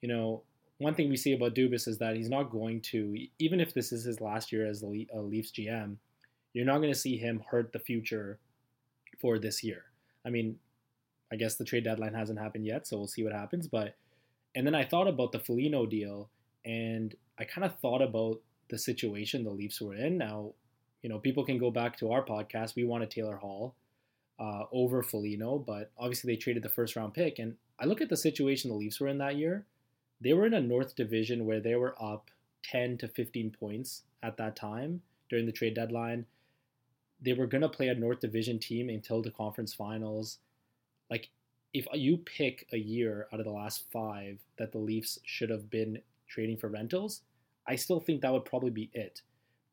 [0.01, 0.43] you know,
[0.79, 3.91] one thing we see about Dubas is that he's not going to, even if this
[3.91, 5.95] is his last year as the uh, Leafs GM,
[6.53, 8.39] you're not going to see him hurt the future
[9.19, 9.85] for this year.
[10.25, 10.57] I mean,
[11.31, 13.67] I guess the trade deadline hasn't happened yet, so we'll see what happens.
[13.67, 13.95] But
[14.55, 16.29] and then I thought about the Foligno deal,
[16.65, 20.17] and I kind of thought about the situation the Leafs were in.
[20.17, 20.53] Now,
[21.01, 22.75] you know, people can go back to our podcast.
[22.75, 23.75] We wanted Taylor Hall
[24.39, 27.39] uh, over Foligno, but obviously they traded the first round pick.
[27.39, 29.65] And I look at the situation the Leafs were in that year.
[30.19, 32.29] They were in a North Division where they were up
[32.63, 36.25] 10 to 15 points at that time during the trade deadline.
[37.21, 40.39] They were going to play a North Division team until the conference finals.
[41.09, 41.29] Like,
[41.73, 45.69] if you pick a year out of the last five that the Leafs should have
[45.69, 47.21] been trading for rentals,
[47.67, 49.21] I still think that would probably be it.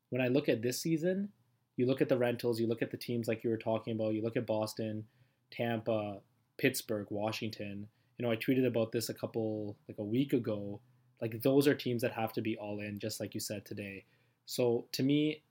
[0.09, 1.29] When I look at this season,
[1.77, 4.13] you look at the rentals, you look at the teams like you were talking about,
[4.13, 5.05] you look at Boston,
[5.51, 6.19] Tampa,
[6.57, 7.87] Pittsburgh, Washington.
[8.17, 10.79] You know, I tweeted about this a couple, like a week ago.
[11.21, 14.05] Like, those are teams that have to be all in, just like you said today.
[14.45, 15.41] So, to me,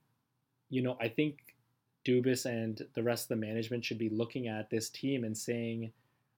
[0.69, 1.37] you know, I think
[2.05, 5.91] Dubas and the rest of the management should be looking at this team and saying,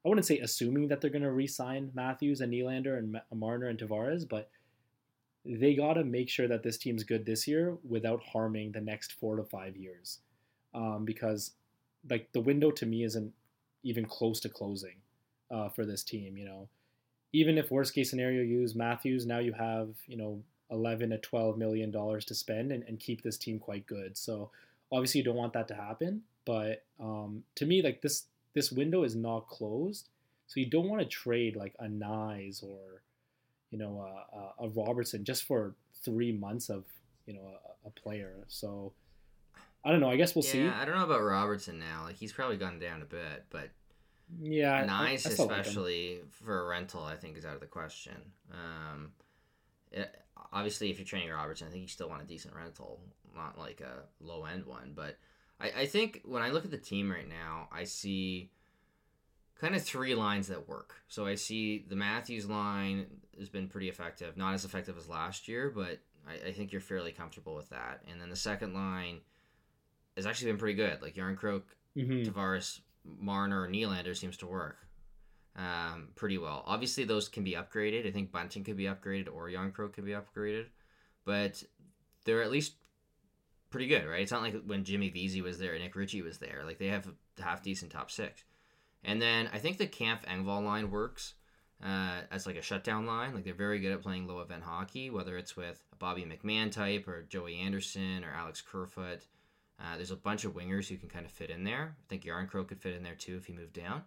[0.05, 3.77] I wouldn't say assuming that they're going to re-sign Matthews and Nylander and Marner and
[3.77, 4.49] Tavares, but
[5.47, 9.13] they got to make sure that this team's good this year without harming the next
[9.13, 10.19] four to five years,
[10.73, 11.51] um, because
[12.09, 13.33] like the window to me isn't
[13.83, 14.95] even close to closing
[15.51, 16.37] uh, for this team.
[16.37, 16.69] You know,
[17.33, 21.17] even if worst case scenario you use Matthews, now you have you know 11 to
[21.17, 24.17] 12 million dollars to spend and, and keep this team quite good.
[24.17, 24.51] So
[24.91, 29.03] obviously you don't want that to happen, but um, to me like this this window
[29.03, 30.09] is not closed.
[30.47, 33.01] So you don't want to trade like a Knies or,
[33.71, 36.85] you know, uh, uh, a, a Robertson just for three months of,
[37.25, 37.41] you know,
[37.85, 38.45] a, a player.
[38.47, 38.93] So
[39.83, 40.09] I don't know.
[40.09, 40.63] I guess we'll see.
[40.63, 40.81] yeah, see.
[40.81, 42.03] I don't know about Robertson now.
[42.03, 43.69] Like he's probably gone down a bit, but
[44.41, 47.67] yeah, nice I, I especially like for a rental, I think is out of the
[47.67, 48.17] question.
[48.51, 49.11] Um,
[49.91, 50.13] it,
[50.51, 52.99] obviously, if you're training Robertson, I think you still want a decent rental,
[53.35, 55.17] not like a low end one, but
[55.59, 58.49] I, I think when I look at the team right now, I see
[59.59, 60.95] kind of three lines that work.
[61.07, 63.07] So I see the Matthews line
[63.39, 66.81] has been pretty effective, not as effective as last year, but I, I think you're
[66.81, 68.01] fairly comfortable with that.
[68.09, 69.21] And then the second line
[70.15, 71.01] has actually been pretty good.
[71.01, 71.63] Like Järnkrok,
[71.95, 72.29] mm-hmm.
[72.29, 72.81] Tavares,
[73.19, 74.77] Marner, Nylander seems to work
[75.55, 76.63] um, pretty well.
[76.65, 78.07] Obviously, those can be upgraded.
[78.07, 80.65] I think Bunting could be upgraded or Järnkrok could be upgraded,
[81.25, 81.63] but
[82.25, 82.75] they're at least
[83.69, 84.21] pretty good, right?
[84.21, 86.63] It's not like when Jimmy Vesey was there and Nick Ritchie was there.
[86.65, 87.07] Like they have
[87.39, 88.43] half decent top six.
[89.07, 91.33] And then I think the Kämpf Engvall line works
[91.83, 93.33] uh, as like a shutdown line.
[93.33, 96.71] Like they're very good at playing low event hockey, whether it's with a Bobby McMann
[96.71, 99.25] type or Joey Anderson or Alex Kerfoot.
[99.79, 101.95] Uh, there's a bunch of wingers who can kind of fit in there.
[101.97, 104.01] I think Järnkrok could fit in there too if he moved down.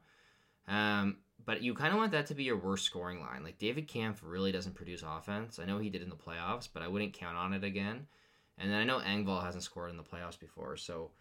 [0.69, 3.43] Um, but you kind of want that to be your worst scoring line.
[3.43, 5.59] Like David Kämpf really doesn't produce offense.
[5.59, 8.07] I know he did in the playoffs, but I wouldn't count on it again.
[8.59, 11.13] And then I know Engvall hasn't scored in the playoffs before, so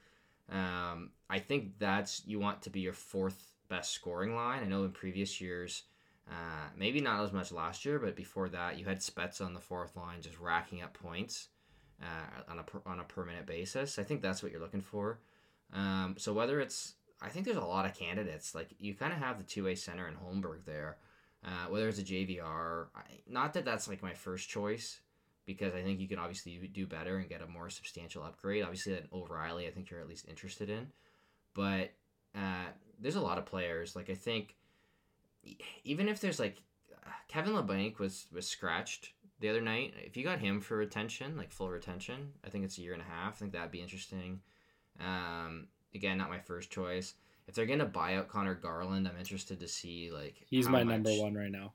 [0.52, 4.64] um, I think that's you want to be your fourth best scoring line.
[4.64, 5.84] I know in previous years,
[6.30, 9.60] uh, maybe not as much last year, but before that, you had Spezza on the
[9.60, 11.48] fourth line just racking up points
[12.02, 13.98] uh, on a per, on a permanent basis.
[13.98, 15.20] I think that's what you're looking for.
[15.74, 18.54] Um, so whether it's, I think there's a lot of candidates.
[18.54, 20.98] Like you kind of have the two way center in Holmberg there.
[21.44, 25.00] Uh, whether it's a JVR, I, not that that's like my first choice
[25.46, 28.62] because I think you can obviously do better and get a more substantial upgrade.
[28.62, 30.88] Obviously, that O'Reilly, I think you're at least interested in,
[31.54, 31.92] but
[32.36, 32.68] uh,
[33.00, 33.96] there's a lot of players.
[33.96, 34.56] Like I think,
[35.84, 36.62] even if there's like
[37.28, 39.94] Kevin Labanc was was scratched the other night.
[39.98, 43.02] If you got him for retention, like full retention, I think it's a year and
[43.02, 43.36] a half.
[43.36, 44.42] I think that'd be interesting.
[45.00, 47.14] Um, again, not my first choice.
[47.48, 50.94] If they're gonna buy out Conor Garland, I'm interested to see like he's my much...
[50.94, 51.74] number one right now.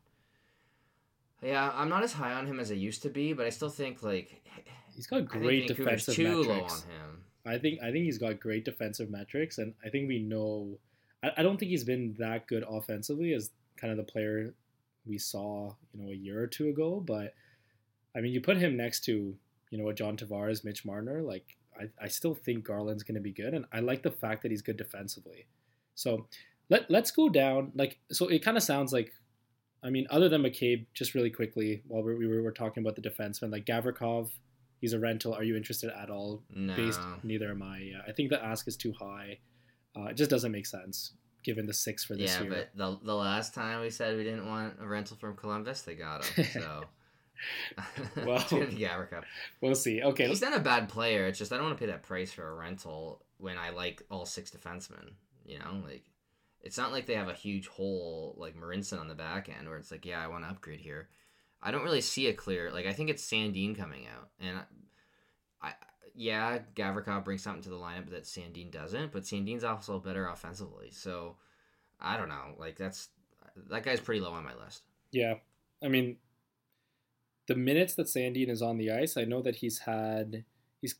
[1.42, 3.68] Yeah, I'm not as high on him as I used to be, but I still
[3.68, 4.42] think like
[4.94, 6.48] he's got great defensive too metrics.
[6.48, 7.24] low on him.
[7.46, 10.78] I think I think he's got great defensive metrics, and I think we know.
[11.24, 14.54] I, I don't think he's been that good offensively as kind of the player
[15.06, 17.02] we saw, you know, a year or two ago.
[17.04, 17.34] But
[18.16, 19.34] I mean, you put him next to
[19.70, 23.20] you know a John Tavares, Mitch Marner, like I, I still think Garland's going to
[23.20, 25.46] be good, and I like the fact that he's good defensively.
[25.94, 26.26] So
[26.68, 27.72] let let's go down.
[27.74, 29.12] Like so, it kind of sounds like
[29.82, 32.96] I mean, other than McCabe, just really quickly, while we were, we were talking about
[32.96, 34.30] the defenseman, like Gavrikov,
[34.80, 35.34] he's a rental.
[35.34, 36.42] Are you interested at all?
[36.54, 36.74] No.
[36.74, 37.78] Based, neither am I.
[37.78, 39.38] Yeah, I think the ask is too high.
[39.96, 41.12] Uh, it just doesn't make sense
[41.44, 42.52] given the six for this yeah, year.
[42.52, 45.82] Yeah, but the the last time we said we didn't want a rental from Columbus,
[45.82, 46.44] they got him.
[46.46, 46.84] So.
[48.24, 49.24] Well, it's gonna be Gavrikov.
[49.60, 50.02] we'll see.
[50.02, 51.26] Okay, He's not a bad player.
[51.26, 54.02] It's just I don't want to pay that price for a rental when I like
[54.10, 55.10] all six defensemen.
[55.44, 56.04] You know, like
[56.62, 59.76] it's not like they have a huge hole like Marinson on the back end where
[59.76, 61.08] it's like, yeah, I want to upgrade here.
[61.62, 62.70] I don't really see a clear.
[62.70, 64.58] Like I think it's Sandin coming out, and
[65.60, 65.72] I, I
[66.14, 70.90] yeah, Gavrikov brings something to the lineup that Sandin doesn't, but Sandin's also better offensively.
[70.92, 71.36] So
[72.00, 72.54] I don't know.
[72.58, 73.08] Like that's
[73.68, 74.82] that guy's pretty low on my list.
[75.10, 75.34] Yeah,
[75.82, 76.16] I mean,
[77.46, 80.44] the minutes that Sandin is on the ice, I know that he's had
[80.80, 80.94] he's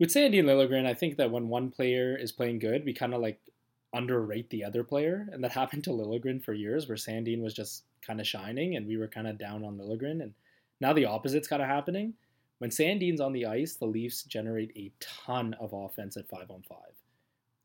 [0.00, 0.86] with Sandin Liljegren.
[0.86, 3.40] I think that when one player is playing good, we kind of like
[3.92, 7.84] underrate the other player, and that happened to Liljegren for years, where Sandin was just
[8.04, 10.34] kind of shining, and we were kind of down on Liljegren, and
[10.80, 12.14] now the opposite's kind of happening.
[12.62, 16.62] When Sandin's on the ice, the Leafs generate a ton of offense at five on
[16.62, 16.94] five,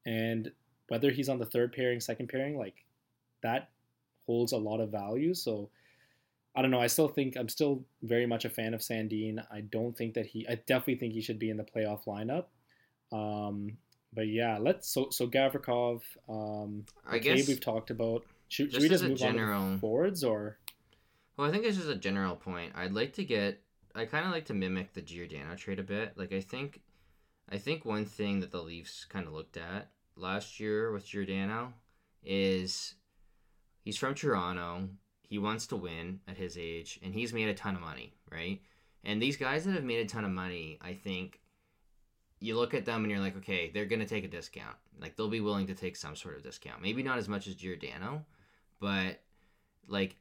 [0.08, 0.52] and
[0.88, 2.84] whether he's on the third pairing, second pairing, like
[3.44, 3.70] that
[4.26, 5.36] holds a lot of value.
[5.36, 5.70] So
[6.56, 6.80] I don't know.
[6.80, 9.46] I still think I'm still very much a fan of Sandin.
[9.52, 10.48] I don't think that he.
[10.50, 12.46] I definitely think he should be in the playoff lineup.
[13.16, 13.78] Um,
[14.16, 14.90] but yeah, let's.
[14.90, 16.02] So so Gavrikov.
[16.28, 18.26] Um, I guess we've talked about.
[18.48, 20.58] Should, should we just as a on to general- forwards or?
[21.38, 22.72] Well, I think this is a general point.
[22.74, 23.62] I'd like to get.
[23.98, 26.18] I kind of like to mimic the Giordano trade a bit.
[26.18, 26.82] Like I think,
[27.50, 31.74] I think one thing that the Leafs kind of looked at last year with Giordano
[32.24, 32.96] is
[33.84, 34.90] he's from Toronto.
[35.22, 38.62] He wants to win at his age, and he's made a ton of money, right?
[39.04, 41.42] And these guys that have made a ton of money, I think
[42.40, 44.76] you look at them and you're like, okay, they're gonna take a discount.
[45.02, 46.82] Like they'll be willing to take some sort of discount.
[46.82, 48.26] Maybe not as much as Giordano,
[48.80, 49.22] but
[49.88, 50.16] like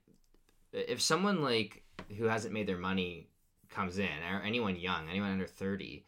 [0.72, 1.82] if someone like
[2.16, 3.28] who hasn't made their money
[3.70, 6.04] comes in, or anyone young, anyone under thirty,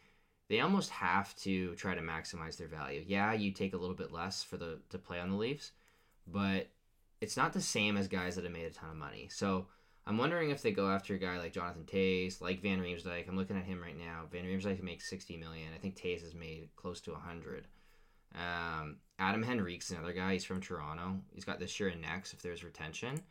[0.49, 3.03] they almost have to try to maximize their value.
[3.05, 5.71] Yeah, you take a little bit less for the to play on the Leafs,
[6.27, 6.67] but
[7.21, 9.27] it's not the same as guys that have made a ton of money.
[9.31, 9.67] So
[10.07, 13.27] I'm wondering if they go after a guy like Jonathan Toews, like Van Riemsdyk.
[13.27, 14.23] I'm looking at him right now.
[14.31, 15.69] Van Riemsdyk makes 60 million.
[15.75, 17.67] I think Toews has made close to 100.
[18.33, 20.33] Um, Adam Henrique's another guy.
[20.33, 21.19] He's from Toronto.
[21.33, 23.21] He's got this year and next if there's retention.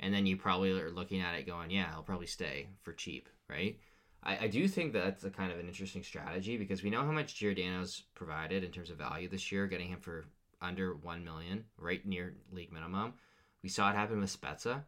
[0.00, 3.28] And then you probably are looking at it going, yeah, I'll probably stay for cheap,
[3.48, 3.78] right?
[4.22, 7.12] I, I do think that's a kind of an interesting strategy because we know how
[7.12, 10.24] much Giordano's provided in terms of value this year, getting him for
[10.60, 13.14] under 1 million, right near league minimum.
[13.62, 14.82] We saw it happen with Spezza.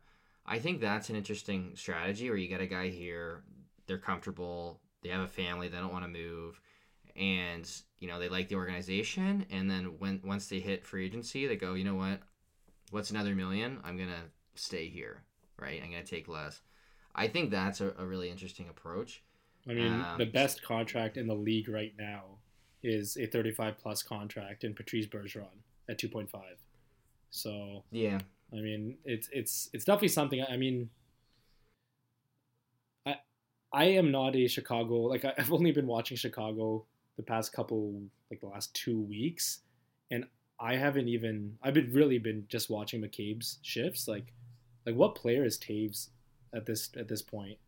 [0.44, 3.42] I think that's an interesting strategy where you get a guy here,
[3.86, 6.60] they're comfortable, they have a family, they don't want to move,
[7.16, 9.44] and you know they like the organization.
[9.50, 12.20] And then when once they hit free agency, they go, you know what,
[12.90, 13.78] what's another million?
[13.84, 14.24] I'm gonna
[14.58, 15.22] stay here,
[15.58, 15.80] right?
[15.82, 16.60] I'm gonna take less.
[17.14, 19.22] I think that's a, a really interesting approach.
[19.68, 22.38] I mean, Um, the best contract in the league right now
[22.82, 26.30] is a 35 plus contract in Patrice Bergeron at 2.5.
[27.30, 28.20] So Yeah,
[28.52, 30.44] I mean, it's it's it's definitely something.
[30.48, 30.90] I mean,
[33.04, 33.16] I
[33.72, 36.84] I am not a Chicago like I've only been watching Chicago
[37.16, 39.60] the past couple like the last two weeks,
[40.10, 40.26] and
[40.60, 44.08] I haven't even I've been really been just watching McCabe's shifts.
[44.08, 44.32] Like
[44.86, 46.08] like what player is Toews
[46.54, 47.58] at this at this point?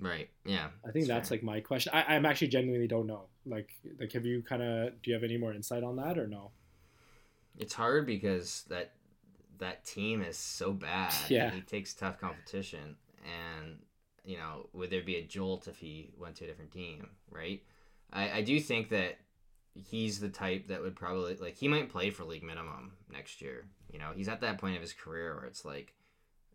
[0.00, 0.28] right.
[0.44, 1.92] Yeah, I think that's like my question.
[1.94, 3.26] I, I'm actually genuinely don't know.
[3.46, 6.26] Like like have you kind of do you have any more insight on that or
[6.26, 6.50] no?
[7.58, 8.92] It's hard because that
[9.58, 11.12] that team is so bad.
[11.28, 11.50] Yeah.
[11.50, 13.78] He takes tough competition and
[14.24, 17.60] you know, would there be a jolt if he went to a different team, right?
[18.12, 19.18] I, I do think that
[19.74, 23.64] he's the type that would probably like he might play for league minimum next year.
[23.90, 25.94] You know, he's at that point of his career where it's like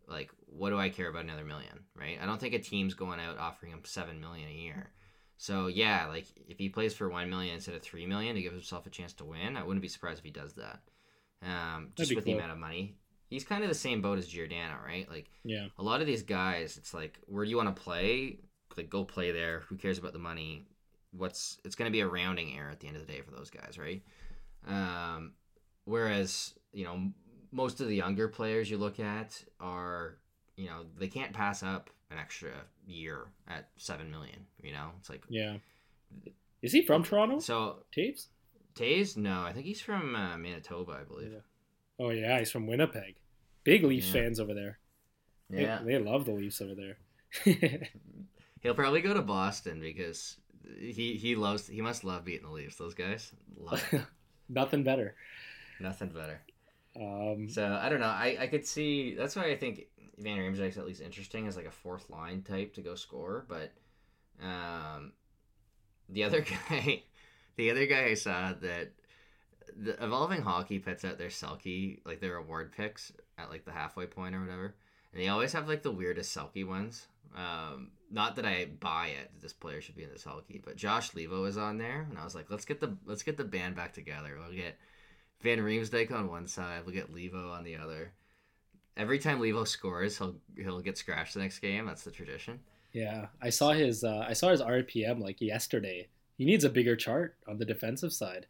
[0.08, 2.18] like what do I care about another million, right?
[2.22, 4.92] I don't think a team's going out offering him seven million a year.
[5.38, 8.54] So yeah, like if he plays for one million instead of three million to give
[8.54, 10.80] himself a chance to win, I wouldn't be surprised if he does that.
[11.44, 12.96] Um, just with the amount of money,
[13.30, 15.08] he's kind of the same boat as Giordano, right?
[15.10, 15.68] Like Yeah.
[15.78, 18.40] a lot of these guys, it's like where do you want to play?
[18.76, 19.62] Like go play there.
[19.68, 20.68] Who cares about the money?
[21.12, 23.32] What's it's going to be a rounding error at the end of the day for
[23.32, 24.04] those guys, right?
[24.68, 25.34] Um,
[25.86, 27.12] whereas you know
[27.58, 29.30] most of the younger players you look at
[29.60, 30.18] are
[30.56, 32.52] you know they can't pass up an extra
[32.86, 34.40] year at seven million.
[34.62, 35.58] You know, it's like Yeah.
[36.62, 37.40] Is he from Toronto?
[37.40, 38.28] so Toews?
[38.76, 39.18] Toews.
[39.18, 41.32] No, I think he's from uh, Manitoba, I believe.
[41.34, 41.46] Yeah.
[42.06, 43.16] Oh yeah, he's from Winnipeg.
[43.64, 44.22] Big Leafs Yeah.
[44.22, 44.80] fans over there.
[45.50, 46.98] They- Yeah, They, love the Leafs over there.
[48.62, 50.38] he'll probably go to Boston because
[50.80, 52.76] he he loves he must love beating the Leafs.
[52.78, 54.02] Those guys love it.
[54.50, 55.16] Nothing better.
[55.82, 56.40] nothing better.
[57.00, 58.08] Um, So I don't know.
[58.08, 59.86] I, I could see that's why I think
[60.18, 63.46] Van Riemsdyk's at least interesting as like a fourth line type to go score.
[63.48, 63.72] But
[64.42, 65.14] um,
[66.10, 67.04] the other guy,
[67.56, 68.92] the other guy I saw that
[69.76, 74.08] the evolving hockey puts out their Selke like their award picks at like the halfway
[74.08, 74.76] point or whatever,
[75.14, 77.08] and they always have like the weirdest Selke ones.
[77.36, 80.78] Um, not that I buy it that this player should be in this Selke, but
[80.78, 83.44] Josh Leivo is on there, and I was like, let's get the let's get the
[83.44, 84.38] band back together.
[84.40, 84.78] We'll get
[85.42, 88.14] Van Riemsdyk on one side, we'll get Leivo on the other.
[88.96, 91.86] Every time Leivo scores, he'll he'll get scratched the next game.
[91.86, 92.60] That's the tradition.
[92.94, 96.08] Yeah, I saw his uh, I saw his RPM like yesterday.
[96.36, 98.48] He needs a bigger chart on the defensive side.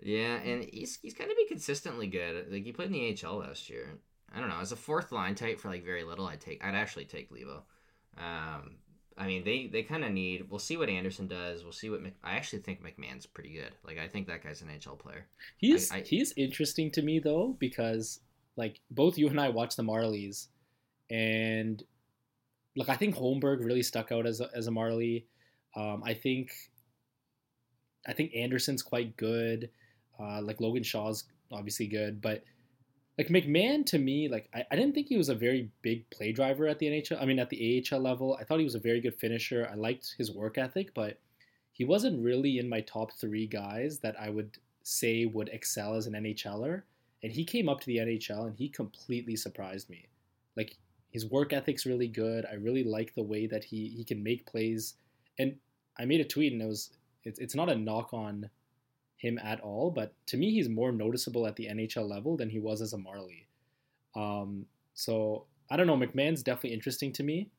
[0.00, 2.50] Yeah, and he's he's going to be consistently good.
[2.50, 3.98] Like he played in the AHL last year.
[4.34, 4.60] I don't know.
[4.60, 6.64] As a fourth line type for like very little, I'd take.
[6.64, 7.62] I'd actually take Leivo.
[8.18, 8.76] Um,
[9.18, 10.48] I mean, they they kind of need.
[10.48, 11.64] We'll see what Anderson does.
[11.64, 13.72] We'll see what Mc, I actually think McMann's pretty good.
[13.84, 15.26] Like I think that guy's an NHL player.
[15.56, 18.20] He's I, I, he's interesting to me though because
[18.56, 20.46] like both you and I watched the Marlies,
[21.10, 21.82] and
[22.76, 25.26] look, I think Holmberg really stuck out as a, as a Marlie.
[25.74, 26.52] Um, I think
[28.06, 29.70] I think Anderson's quite good.
[30.18, 32.44] Uh, like Logan Shaw's obviously good, but
[33.18, 36.30] like McMann to me, like I, I didn't think he was a very big play
[36.30, 37.20] driver at the NHL.
[37.20, 39.68] I mean, at the AHL level, I thought he was a very good finisher.
[39.70, 41.18] I liked his work ethic, but
[41.72, 46.06] he wasn't really in my top three guys that I would say would excel as
[46.06, 46.82] an NHLer.
[47.24, 50.06] And he came up to the NHL and he completely surprised me.
[50.56, 50.76] Like
[51.10, 52.46] his work ethic's really good.
[52.46, 54.94] I really like the way that he he can make plays.
[55.40, 55.56] And
[55.98, 56.90] I made a tweet and it was
[57.24, 58.48] it's it's not a knock on
[59.18, 62.58] him at all, but to me, he's more noticeable at the NHL level than he
[62.58, 63.48] was as a Marlie.
[64.14, 65.96] Um, so I don't know.
[65.96, 67.50] McMann's definitely interesting to me.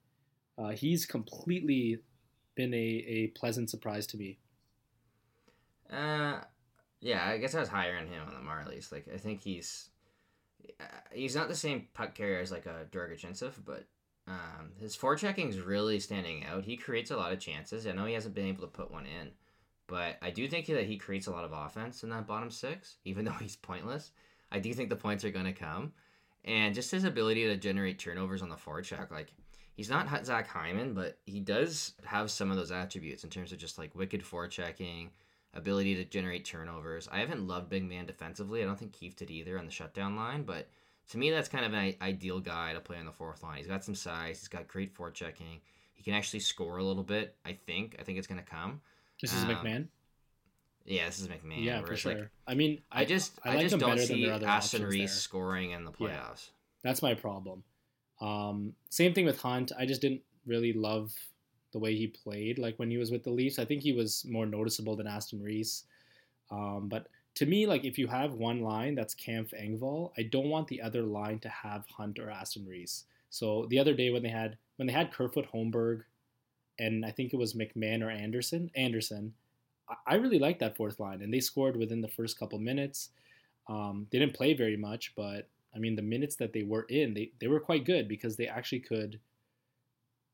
[0.57, 1.99] Uh, he's completely
[2.55, 4.39] been a, a pleasant surprise to me.
[5.91, 6.39] Uh,
[7.01, 8.91] yeah, I guess I was higher on him on the Marlies.
[8.91, 9.89] Like, I think he's
[10.80, 13.86] uh, he's not the same puck carrier as like a Dragic but
[14.28, 16.66] um, his forechecking is really standing out.
[16.66, 17.88] He creates a lot of chances.
[17.88, 19.32] I know he hasn't been able to put one in,
[19.90, 22.98] but I do think that he creates a lot of offense in that bottom six,
[23.04, 24.12] even though he's pointless.
[24.52, 25.92] I do think the points are going to come.
[26.46, 29.34] And just his ability to generate turnovers on the forecheck, like
[29.76, 33.58] he's not Zach Hyman, but he does have some of those attributes in terms of
[33.58, 35.10] just like wicked forechecking,
[35.54, 37.10] ability to generate turnovers.
[37.12, 38.62] I haven't loved big man defensively.
[38.62, 40.70] I don't think Keefe did either on the shutdown line, but
[41.10, 43.58] to me, that's kind of an ideal guy to play on the fourth line.
[43.58, 44.40] He's got some size.
[44.40, 45.60] He's got great forechecking.
[45.94, 47.36] He can actually score a little bit.
[47.44, 47.96] I think.
[48.00, 48.80] I think it's going to come.
[49.22, 49.88] This is um, McMann.
[50.86, 51.63] Yeah, this is McMann.
[51.63, 52.15] Yeah, for sure.
[52.15, 55.72] Like, I mean, I, I just I, I like just don't see Aston Reese scoring
[55.72, 56.47] in the playoffs.
[56.47, 57.63] Yeah, that's my problem.
[58.22, 59.72] Um, same thing with Hunt.
[59.78, 61.13] I just didn't really love
[61.72, 62.57] the way he played.
[62.57, 65.41] Like when he was with the Leafs, I think he was more noticeable than Aston
[65.41, 65.84] Reese.
[66.51, 70.49] Um, but to me, like if you have one line that's Kämpf Engvall, I don't
[70.49, 73.05] want the other line to have Hunt or Aston Reese.
[73.30, 76.01] So the other day when they had when they had Kerfoot Holmberg,
[76.80, 78.72] and I think it was McMann or Anderson.
[78.76, 79.34] Anderson,
[80.08, 83.10] I really liked that fourth line, and they scored within the first couple minutes.
[83.68, 87.14] Um, they didn't play very much, but I mean the minutes that they were in,
[87.14, 89.20] they, they were quite good because they actually could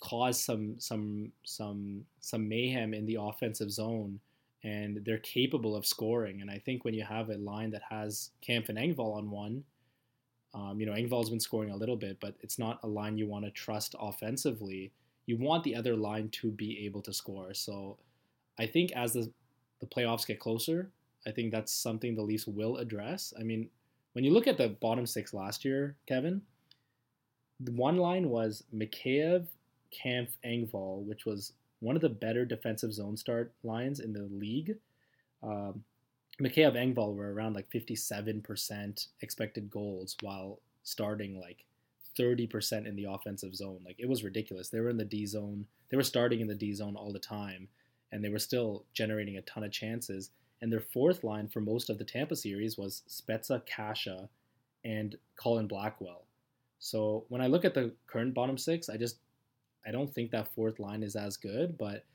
[0.02, 4.20] cause some some some some mayhem in the offensive zone,
[4.64, 6.42] and they're capable of scoring.
[6.42, 9.64] And I think when you have a line that has Kämpf and Engvall on one,
[10.54, 13.28] um, you know Engvall's been scoring a little bit, but it's not a line you
[13.28, 14.92] want to trust offensively
[15.26, 17.54] you want the other line to be able to score.
[17.54, 17.98] So
[18.60, 19.32] I think as the
[19.82, 20.90] the playoffs get closer,
[21.28, 23.34] I think that's something the Leafs will address.
[23.38, 23.70] I mean,
[24.14, 26.42] when you look at the bottom six last year, Kevin,
[27.60, 29.48] the one line was Mikheyev,
[29.92, 34.76] Kämpf, Engvall, which was one of the better defensive zone start lines in the league.
[35.44, 35.84] Um,
[36.42, 41.66] Mikheyev, Engvall were around like 57% expected goals while starting like
[42.20, 43.80] 30% in the offensive zone.
[43.86, 44.70] Like it was ridiculous.
[44.70, 45.66] They were in the D zone.
[45.90, 47.68] They were starting in the D zone all the time
[48.12, 50.32] and they were still generating a ton of chances.
[50.62, 54.30] And their fourth line for most of the Tampa series was Spezza, Kasha
[54.84, 56.26] and Colin Blackwell.
[56.80, 59.18] So when I look at the current bottom six, I just
[59.86, 61.78] I don't think that fourth line is as good.
[61.78, 62.06] But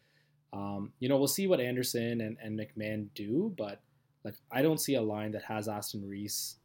[0.52, 3.54] um, you know we'll see what Anderson and, and McMann do.
[3.56, 3.82] But
[4.24, 6.56] like I don't see a line that has Aston Reese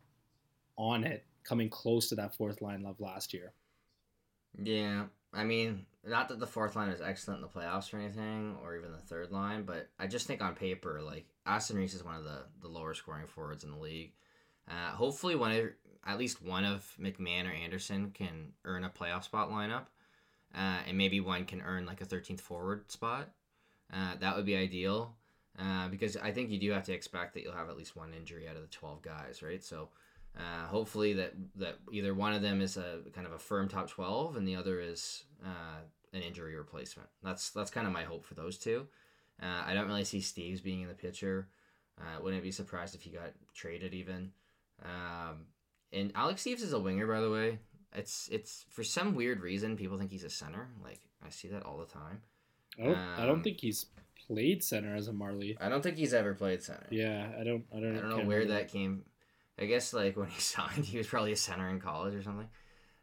[0.78, 3.54] on it coming close to that fourth line of last year.
[4.62, 8.58] Yeah, I mean, not that the fourth line is excellent in the playoffs or anything,
[8.64, 12.04] or even the third line, but I just think on paper, like Aston Reese is
[12.04, 14.14] one of the the lower scoring forwards in the league.
[14.70, 15.66] Uh, hopefully, one of,
[16.08, 19.86] at least one of McMann or Anderson can earn a playoff spot lineup,
[20.56, 23.30] uh, and maybe one can earn like a 13th forward spot.
[23.94, 25.16] Uh, that would be ideal.
[25.58, 28.14] Uh, because I think you do have to expect that you'll have at least one
[28.14, 29.64] injury out of the 12 guys, right?
[29.64, 29.88] So
[30.38, 33.90] uh, hopefully that that either one of them is a kind of a firm top
[33.90, 35.80] 12 and the other is uh,
[36.14, 37.10] an injury replacement.
[37.24, 38.88] That's that's kind of my hope for those two.
[39.42, 41.48] Uh, I don't really see Steeves being in the picture.
[42.00, 44.32] Uh, wouldn't be surprised if he got traded even.
[44.84, 45.46] Um,
[45.94, 47.60] and Alex Steeves is a winger, by the way.
[47.94, 50.68] It's it's for some weird reason people think he's a center.
[50.84, 52.22] Like I see that all the time.
[52.78, 52.98] I don't.
[52.98, 53.86] I don't Um, think he's
[54.28, 55.58] played center as a Marlie.
[55.62, 56.88] I don't think he's ever played center.
[56.92, 57.64] Yeah, I don't.
[57.74, 57.98] I don't.
[57.98, 59.04] I don't know where remember that came.
[59.60, 62.50] I guess like when he signed, he was probably a center in college or something.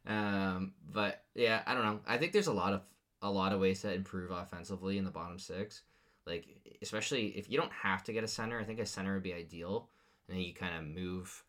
[0.06, 2.00] Um, but yeah, I don't know.
[2.06, 2.82] I think there's a lot of
[3.22, 5.82] a lot of ways to improve offensively in the bottom six.
[6.26, 6.46] Like
[6.80, 9.34] especially if you don't have to get a center, I think a center would be
[9.34, 9.88] ideal,
[10.28, 11.44] and then you kind of move.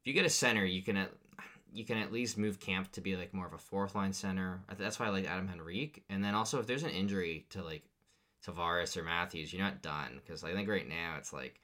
[0.00, 1.10] If you get a center, you can at
[1.74, 4.62] you can at least move Kämpf to be like more of a fourth line center.
[4.78, 6.04] That's why I like Adam Henrique.
[6.08, 7.82] And then also if there's an injury to like
[8.46, 11.60] Tavares or Matthews, you're not done because I think right now it's like,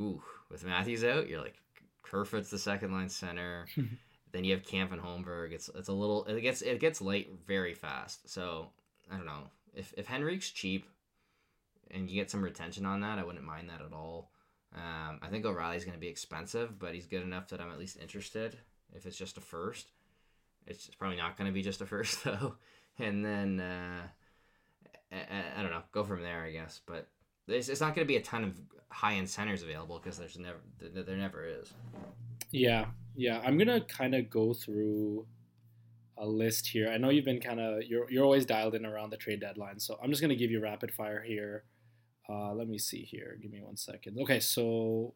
[0.00, 1.60] ooh, with Matthews out, you're like
[2.04, 3.66] Kerfoot's the second line center.
[4.32, 5.52] then you have Kämpf and Holmberg.
[5.52, 8.28] It's it's a little it gets it gets late very fast.
[8.28, 8.68] So
[9.10, 10.86] I don't know if if Henrique's cheap,
[11.90, 14.30] and you get some retention on that, I wouldn't mind that at all.
[14.74, 17.78] Um, I think O'Reilly's going to be expensive, but he's good enough that I'm at
[17.78, 18.58] least interested.
[18.92, 19.90] If it's just a first,
[20.66, 22.56] it's probably not going to be just a first though.
[22.98, 24.02] And then uh,
[25.12, 26.80] I, I- I don't know, go from there, I guess.
[26.86, 27.08] But
[27.48, 28.54] it's, it's not going to be a ton of
[28.94, 31.74] high end centers available because there's never there, never is.
[32.52, 32.86] Yeah,
[33.16, 33.42] yeah.
[33.44, 35.26] I'm gonna kind of go through
[36.16, 36.88] a list here.
[36.88, 39.80] I know you've been kind of you're you're always dialed in around the trade deadline,
[39.80, 41.64] so I'm just gonna give you rapid fire here.
[42.28, 43.36] Uh, let me see here.
[43.42, 44.16] Give me one second.
[44.20, 45.14] Okay, so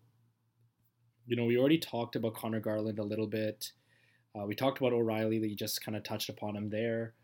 [1.26, 3.72] you know we already talked about Conor Garland a little bit.
[4.36, 5.38] Uh, we talked about O'Reilly.
[5.38, 7.14] That you just kind of touched upon him there.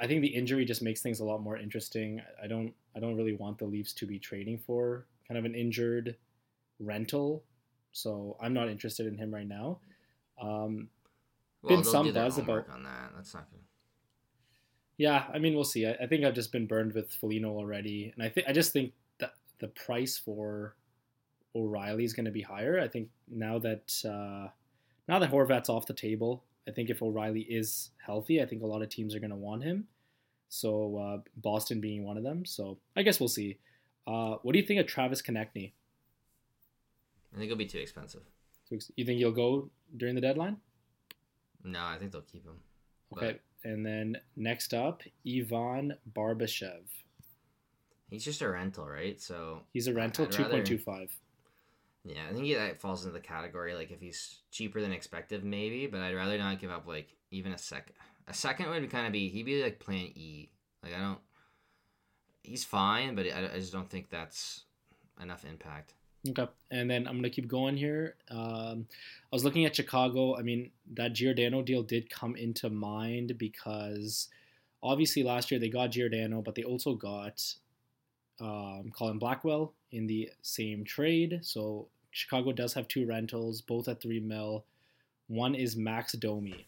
[0.00, 2.20] I think the injury just makes things a lot more interesting.
[2.42, 5.54] I don't I don't really want the Leafs to be trading for kind of an
[5.54, 6.16] injured
[6.80, 7.44] rental,
[7.92, 9.78] so I'm not interested in him right now.
[10.42, 10.88] Um,
[11.66, 13.12] Been some buzz about- on that.
[13.14, 13.60] That's not good.
[14.96, 15.86] yeah, I mean we'll see.
[15.86, 18.72] I, I think I've just been burned with Foligno already, and I think I just
[18.72, 20.74] think that the price for
[21.54, 22.80] O'Reilly is going to be higher.
[22.80, 24.48] I think now that uh,
[25.06, 28.66] now that Horvat's off the table, I think if O'Reilly is healthy, I think a
[28.66, 29.86] lot of teams are going to want him.
[30.48, 32.44] So uh, Boston being one of them.
[32.44, 33.58] So I guess we'll see.
[34.06, 35.72] Uh, what do you think of Travis Konecny?
[37.34, 38.22] I think it'll be too expensive.
[38.96, 40.58] You think he'll go during the deadline?
[41.64, 42.60] No, I think they'll keep him.
[43.12, 43.38] Okay.
[43.64, 46.82] And then next up, Ivan Barbashev.
[48.10, 49.20] He's just a rental, right?
[49.20, 51.10] So He's a rental, two point two five.
[52.04, 55.44] Yeah, I think he, that falls into the category like if he's cheaper than expected,
[55.44, 55.86] maybe.
[55.86, 57.94] But I'd rather not give up like even a second.
[58.28, 60.50] A second would kind of be he'd be like plan E.
[60.82, 61.18] Like I don't.
[62.42, 64.64] He's fine, but I, I just don't think that's
[65.20, 65.94] enough impact.
[66.28, 68.16] Okay, and then I'm gonna keep going here.
[68.30, 68.86] Um,
[69.32, 70.36] I was looking at Chicago.
[70.36, 74.28] I mean, that Giordano deal did come into mind because
[74.82, 77.42] obviously last year they got Giordano, but they also got
[78.40, 81.40] um, Colin Blackwell in the same trade.
[81.42, 84.64] So Chicago does have two rentals, both at three mil.
[85.28, 86.66] One is Max Domi.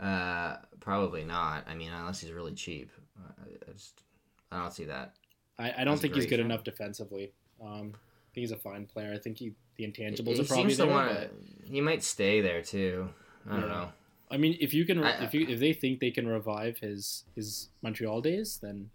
[0.00, 1.64] Uh, probably not.
[1.68, 2.90] I mean, unless he's really cheap.
[3.18, 4.02] I, I just
[4.50, 5.14] I don't see that.
[5.58, 6.46] I, I don't think he's good yeah.
[6.46, 7.32] enough defensively.
[7.62, 9.12] Um, I think he's a fine player.
[9.14, 10.86] I think he the intangibles he are probably there.
[10.86, 11.32] want but-
[11.64, 13.08] He might stay there too.
[13.48, 13.88] I don't know.
[14.30, 17.24] I mean, if you can, I- if you if they think they can revive his
[17.36, 18.90] his Montreal days, then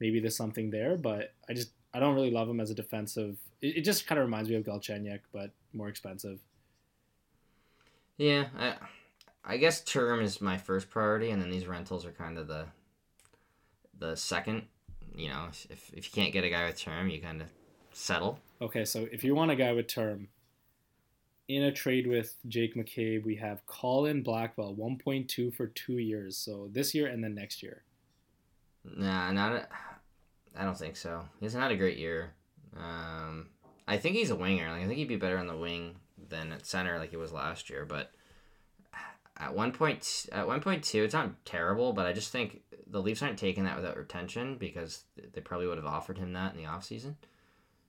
[0.00, 0.96] maybe there's something there.
[0.96, 3.36] But I just I don't really love him as a defensive.
[3.60, 6.40] It, it just kind of reminds me of Galchenyuk, but more expensive.
[8.16, 8.74] Yeah, I,
[9.44, 12.66] I guess term is my first priority, and then these rentals are kind of the
[13.98, 14.64] the second.
[15.14, 17.48] You know, if if you can't get a guy with term, you kind of
[17.92, 18.38] settle.
[18.60, 20.28] Okay, so if you want a guy with term,
[21.48, 26.36] in a trade with Jake McCabe, we have Colin Blackwell, 1.2 for two years.
[26.36, 27.82] So this year and then next year.
[28.84, 29.52] Nah, not.
[29.52, 29.68] A,
[30.56, 31.24] I don't think so.
[31.38, 32.34] He hasn't a great year.
[32.76, 33.48] Um,
[33.88, 34.70] I think he's a winger.
[34.70, 35.96] Like I think he'd be better on the wing
[36.28, 37.84] than at center, like he was last year.
[37.84, 38.12] But
[39.40, 41.92] at one point, at one point two, it's not terrible.
[41.92, 45.78] But I just think the Leafs aren't taking that without retention because they probably would
[45.78, 47.14] have offered him that in the offseason.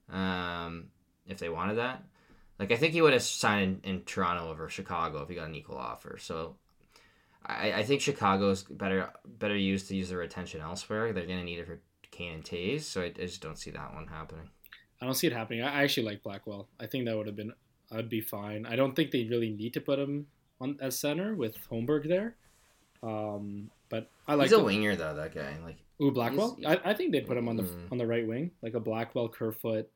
[0.10, 0.88] Um,
[1.28, 2.04] if they wanted that,
[2.60, 5.48] like I think he would have signed in, in Toronto over Chicago if he got
[5.48, 6.18] an equal offer.
[6.20, 6.56] So
[7.46, 11.12] I, I think Chicago's better better used to use their retention elsewhere.
[11.12, 11.80] They're gonna need it for
[12.12, 14.50] Kane and Toews, so I, I just don't see that one happening.
[15.02, 15.64] I don't see it happening.
[15.64, 16.68] I I actually like Blackwell.
[16.80, 17.54] I think that would have been
[17.92, 18.66] I'd be fine.
[18.66, 20.28] I don't think they really need to put him
[20.62, 22.36] on as center with Holmberg there.
[23.04, 25.16] Um, but I like He's a the- winger though.
[25.16, 26.58] That guy, like Ooh, Blackwell.
[26.66, 27.92] I, I think they put him on the Mm.
[27.92, 29.90] on the right wing, like a Blackwell, Kerfoot,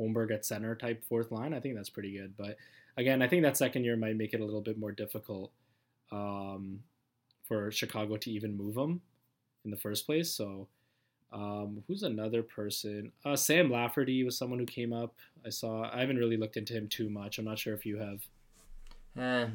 [0.00, 1.54] Holmberg at center type fourth line.
[1.54, 2.34] I think that's pretty good.
[2.36, 2.56] But
[2.96, 5.50] again, I think that second year might make it a little bit more difficult
[6.12, 6.80] um,
[7.44, 9.00] for Chicago to even move him
[9.64, 10.30] in the first place.
[10.30, 10.68] So
[11.30, 13.12] Um, who's another person?
[13.24, 15.14] Uh, Sam Lafferty was someone who came up.
[15.44, 15.82] I saw.
[15.92, 17.38] I haven't really looked into him too much.
[17.38, 18.20] I'm not sure if you have.
[19.16, 19.50] Uh,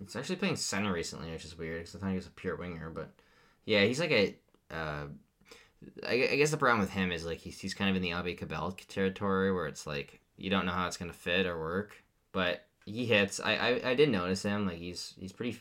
[0.00, 2.56] it's actually playing center recently, which is weird because I thought he was a pure
[2.56, 2.90] winger.
[2.90, 3.10] But
[3.64, 4.34] yeah, he's like a.
[4.70, 5.06] Uh,
[6.06, 8.12] I, I guess the problem with him is like he's, he's kind of in the
[8.12, 12.02] Abe Cabell territory where it's like you don't know how it's gonna fit or work,
[12.32, 13.40] but he hits.
[13.40, 15.58] I, I, I did notice him like he's he's pretty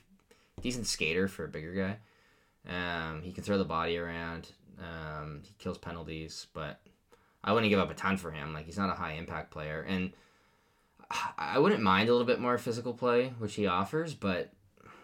[0.62, 1.98] decent skater for a bigger guy.
[2.68, 4.50] Um, he can throw the body around.
[4.80, 6.80] Um, he kills penalties, but
[7.44, 8.54] I wouldn't give up a ton for him.
[8.54, 10.14] Like he's not a high impact player, and
[11.38, 14.52] I wouldn't mind a little bit more physical play, which he offers, but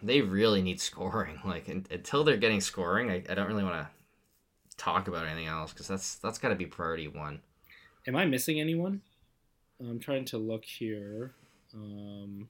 [0.02, 1.40] they really need scoring.
[1.44, 3.88] Like until they're getting scoring, I, I don't really want to
[4.76, 7.40] talk about anything else because that's that's got to be priority one.
[8.06, 9.00] Am I missing anyone?
[9.80, 11.34] I'm trying to look here.
[11.74, 12.48] Um,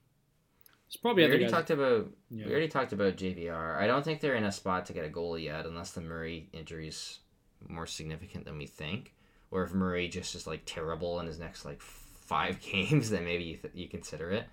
[0.87, 1.51] it's probably we already guys.
[1.51, 2.45] talked about yeah.
[2.45, 3.77] we already talked about JVR.
[3.77, 6.49] I don't think they're in a spot to get a goalie yet, unless the Murray
[6.53, 7.19] injury is
[7.67, 9.13] more significant than we think,
[9.51, 11.81] or if Murray just is like terrible in his next like
[12.25, 14.45] five games, then maybe you, th- you consider it.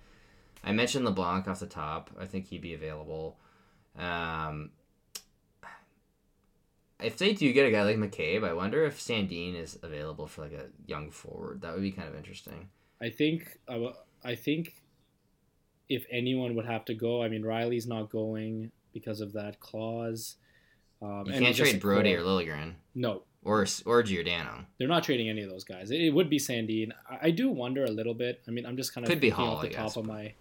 [0.63, 2.11] I mentioned LeBlanc off the top.
[2.19, 3.37] I think he'd be available.
[3.97, 4.71] Um,
[7.01, 10.43] if they do get a guy like McCabe, I wonder if Sandin is available for
[10.43, 11.61] like a young forward.
[11.61, 12.69] That would be kind of interesting.
[13.01, 13.57] I think
[14.23, 14.75] I think
[15.89, 20.35] if anyone would have to go, I mean Rielly's not going because of that clause.
[21.01, 22.73] Um, you can't trade Brodie or Liljegren.
[22.93, 23.23] No.
[23.43, 24.65] Or or Giordano.
[24.77, 25.89] They're not trading any of those guys.
[25.89, 26.91] It would be Sandin.
[27.09, 28.41] I, I do wonder a little bit.
[28.47, 30.33] I mean, I'm just kind of could be Holl, off the top of my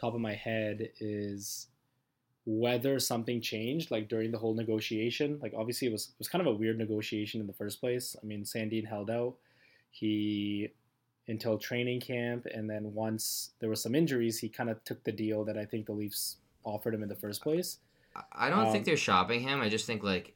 [0.00, 1.68] top of my head is
[2.46, 5.38] whether something changed like during the whole negotiation.
[5.40, 8.16] Like obviously it was it was kind of a weird negotiation in the first place.
[8.20, 9.34] I mean, Sandin held out.
[9.92, 10.70] He
[11.28, 15.12] until training camp, and then once there were some injuries, he kind of took the
[15.12, 17.78] deal that I think the Leafs offered him in the first place.
[18.32, 19.60] I don't um, think they're shopping him.
[19.60, 20.34] I just think like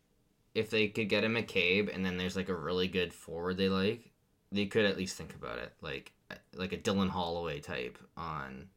[0.55, 3.69] if they could get a McCabe and then there's like a really good forward they
[3.69, 4.13] like,
[4.53, 5.73] they could at least think about it.
[5.81, 6.13] Like
[6.55, 8.69] like a Dylan Holloway type on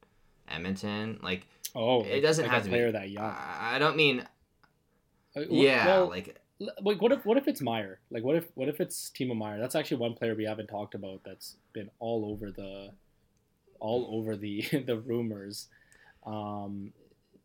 [0.47, 1.19] Edmonton.
[1.21, 3.35] Like oh, it doesn't like have to player be that young.
[3.35, 4.25] I don't mean.
[5.35, 7.99] Uh, yeah, well, like like what if what if it's Meier?
[8.09, 9.59] Like what if what if it's Timo Meier?
[9.59, 12.91] That's actually one player we haven't talked about that's been all over the
[13.79, 15.67] all over the the rumors.
[16.25, 16.93] Um,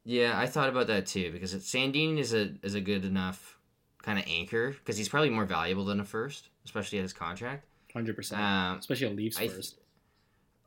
[0.04, 3.58] yeah, I thought about that too because it, Sandin is a is a good enough
[4.02, 7.64] kind of anchor because he's probably more valuable than a first, especially at his contract.
[7.92, 9.76] Hundred um, percent, especially a Leafs I th- first.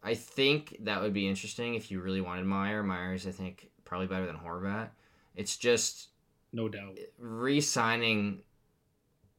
[0.04, 2.84] I think that would be interesting if you really wanted Meier.
[2.84, 4.90] Meier's, I think, probably better than Horvat.
[5.36, 6.10] It's just
[6.54, 6.98] no doubt.
[7.18, 8.44] Re-signing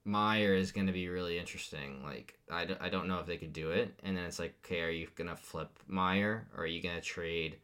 [0.05, 2.03] Meier is going to be really interesting.
[2.05, 3.99] Like, I d- I don't know if they could do it.
[4.03, 6.97] And then it's like, okay, are you going to flip Meier or are you going
[6.97, 7.57] to trade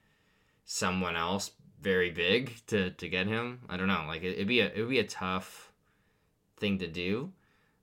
[0.65, 3.61] someone else very big to, to get him?
[3.69, 4.05] I don't know.
[4.07, 5.72] Like, it, would be a, it would be a tough
[6.63, 7.33] thing to do.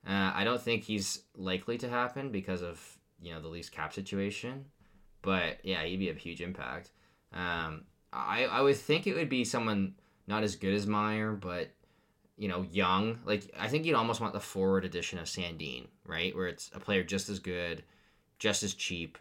[0.08, 2.82] Uh, I don't think he's likely to happen because of,
[3.22, 4.66] you know, the least cap situation.
[5.22, 6.92] But yeah, he'd be a huge impact.
[7.34, 11.70] Um, I, I would think it would be someone not as good as Meier, but
[12.38, 13.20] you know, young.
[13.26, 16.34] Like I think you'd almost want the forward edition of Sandin, right?
[16.36, 17.84] Where it's a player just as good,
[18.40, 19.18] just as cheap,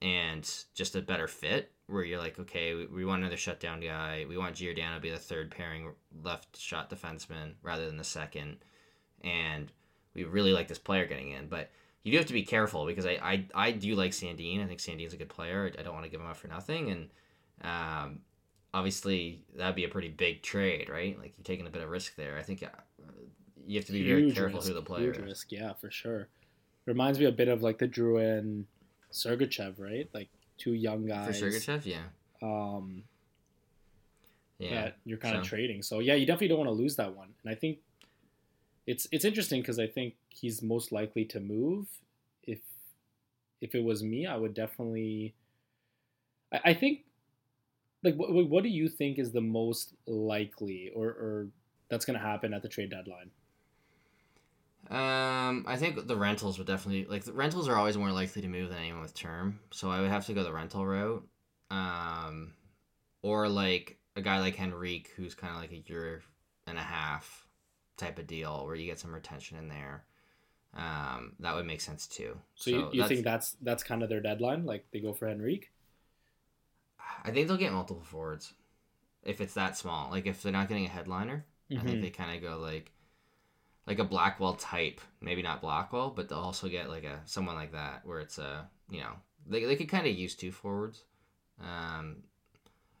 [0.00, 1.72] and just a better fit.
[1.88, 4.24] Where you're like, okay, we, we want another shutdown guy.
[4.28, 5.90] We want Giordano to be the third pairing
[6.22, 8.58] left shot defenseman rather than the second,
[9.22, 9.70] and
[10.14, 11.48] we really like this player getting in.
[11.48, 11.70] But
[12.02, 14.62] you do have to be careful because I I, I do like Sandin.
[14.62, 15.70] I think Sandin's a good player.
[15.78, 17.08] I don't want to give him up for nothing, and
[17.62, 18.20] um,
[18.74, 21.18] obviously that'd be a pretty big trade, right?
[21.18, 22.38] Like you're taking a bit of risk there.
[22.38, 22.68] I think uh,
[23.66, 25.22] you have to be huge very careful risk, who the player huge is.
[25.22, 26.28] Risk, yeah, for sure.
[26.86, 28.64] Reminds me a bit of like the Drouin
[29.12, 30.08] Sergachev, right?
[30.12, 31.38] Like two young guys.
[31.38, 32.02] For Sergachev, yeah.
[32.42, 33.04] Um,
[34.58, 35.82] yeah, you're kind of trading.
[35.82, 37.28] So yeah, you definitely don't want to lose that one.
[37.42, 37.78] And I think
[38.92, 41.86] it's it's interesting because I think he's most likely to move.
[42.44, 42.58] If
[43.62, 45.34] if it was me, I would definitely.
[46.52, 47.00] I, I think
[48.02, 51.46] like what, what do you think is the most likely or, or
[51.88, 53.30] that's going to happen at the trade deadline
[54.90, 58.48] um i think the rentals would definitely like the rentals are always more likely to
[58.48, 61.24] move than anyone with term so i would have to go the rental route
[61.70, 62.52] um
[63.22, 66.22] or like a guy like henrique who's kind of like a year
[66.66, 67.46] and a half
[67.96, 70.04] type of deal where you get some retention in there
[70.74, 74.08] um that would make sense too so, so you, you think that's that's kind of
[74.08, 75.70] their deadline like they go for henrique
[77.24, 78.52] I think they'll get multiple forwards
[79.22, 80.10] if it's that small.
[80.10, 81.80] Like if they're not getting a headliner, mm-hmm.
[81.80, 82.04] I think mm-hmm.
[82.04, 82.92] they kind of go like
[83.86, 85.00] like a Blackwell type.
[85.20, 88.68] Maybe not Blackwell, but they'll also get like a someone like that where it's a
[88.90, 89.12] you know
[89.46, 91.04] they they could kind of use two forwards.
[91.60, 92.24] Um,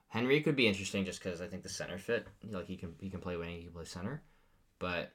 [0.08, 2.26] Henry could be interesting just because I think the center fit.
[2.48, 4.22] Like he can he can play wing, he can play center,
[4.82, 5.12] but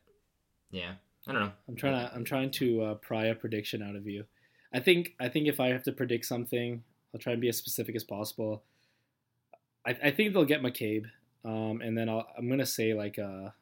[0.72, 0.94] yeah.
[1.28, 1.52] I don't know.
[1.68, 4.24] I'm trying to I'm trying to uh, pry a prediction out of you.
[4.74, 7.58] I think I think if I have to predict something, I'll try and be as
[7.58, 8.64] specific as possible.
[9.86, 11.06] I, I think they'll get McCabe,
[11.44, 13.54] um, and then I'll, I'm gonna say like a,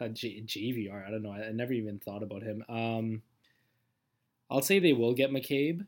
[0.00, 1.06] a J, JVR.
[1.06, 1.32] I don't know.
[1.32, 2.64] I, I never even thought about him.
[2.68, 3.22] Um,
[4.50, 5.86] I'll say they will get McCabe.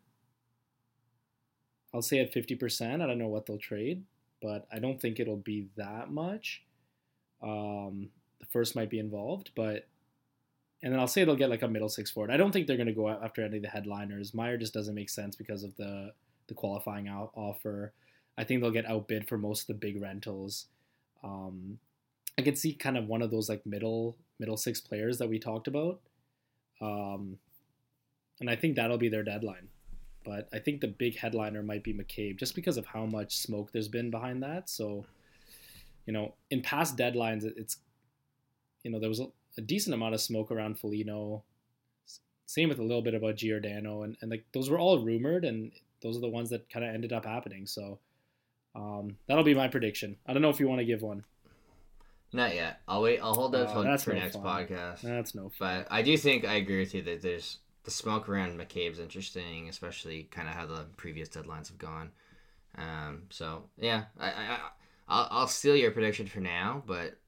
[1.92, 3.03] I'll say at fifty percent.
[3.03, 4.05] I don't know what they'll trade,
[4.40, 6.62] but I don't think it'll be that much.
[7.45, 8.09] Um,
[8.40, 9.86] the first might be involved, but
[10.82, 12.30] and then I'll say they'll get like a middle six forward.
[12.30, 14.34] I don't think they're going to go after any of the headliners.
[14.34, 16.12] Meier just doesn't make sense because of the
[16.47, 17.92] the qualifying out offer.
[18.36, 20.66] I think they'll get outbid for most of the big rentals.
[21.22, 21.78] Um,
[22.38, 25.38] I could see kind of one of those like middle middle six players that we
[25.38, 26.01] talked about,
[26.80, 27.38] um,
[28.40, 29.68] and I think that'll be their deadline.
[30.24, 33.72] But I think the big headliner might be McCabe, just because of how much smoke
[33.72, 34.70] there's been behind that.
[34.70, 35.05] So,
[36.07, 37.78] you know, in past deadlines, it's
[38.82, 39.26] you know there was a,
[39.59, 41.42] a decent amount of smoke around Foligno.
[42.46, 45.72] Same with a little bit about Giordano, and, and like those were all rumored, and
[46.02, 47.66] those are the ones that kind of ended up happening.
[47.66, 47.98] So
[48.74, 50.16] um, that'll be my prediction.
[50.26, 51.24] I don't know if you want to give one.
[52.32, 52.80] Not yet.
[52.88, 53.20] I'll wait.
[53.20, 53.90] I'll hold that Oh, for, no
[54.20, 54.42] next fun.
[54.42, 55.00] podcast.
[55.02, 55.84] That's no fun.
[55.84, 59.68] But I do think I agree with you that there's the smoke around McCabe's interesting,
[59.68, 62.11] especially kind of how the previous deadlines have gone.
[62.76, 64.59] Um, so yeah, I, I, I
[65.09, 67.18] I'll, I'll steal your prediction for now, but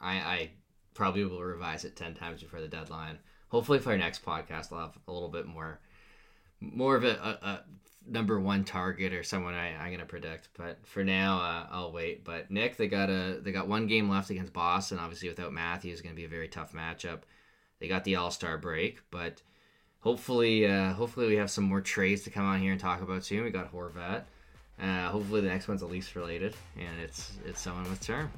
[0.00, 0.50] I, I
[0.94, 3.18] probably will revise it ten times before the deadline.
[3.48, 5.80] Hopefully, for our next podcast, I'll have a little bit more,
[6.60, 7.64] more of a, a, a
[8.08, 10.48] number one target or someone I, I'm gonna predict.
[10.56, 12.24] But for now, uh, I'll wait.
[12.24, 14.98] But Nick, they got a they got one game left against Boston.
[14.98, 17.20] Obviously, without Matthew, Matthews, to be a very tough matchup.
[17.78, 19.42] They got the All Star break, but
[20.00, 23.24] hopefully, uh, hopefully we have some more trades to come on here and talk about
[23.24, 23.44] soon.
[23.44, 24.24] We got Horvat.
[24.80, 28.30] Uh, hopefully, the next one's at least related, and it's it's someone with term.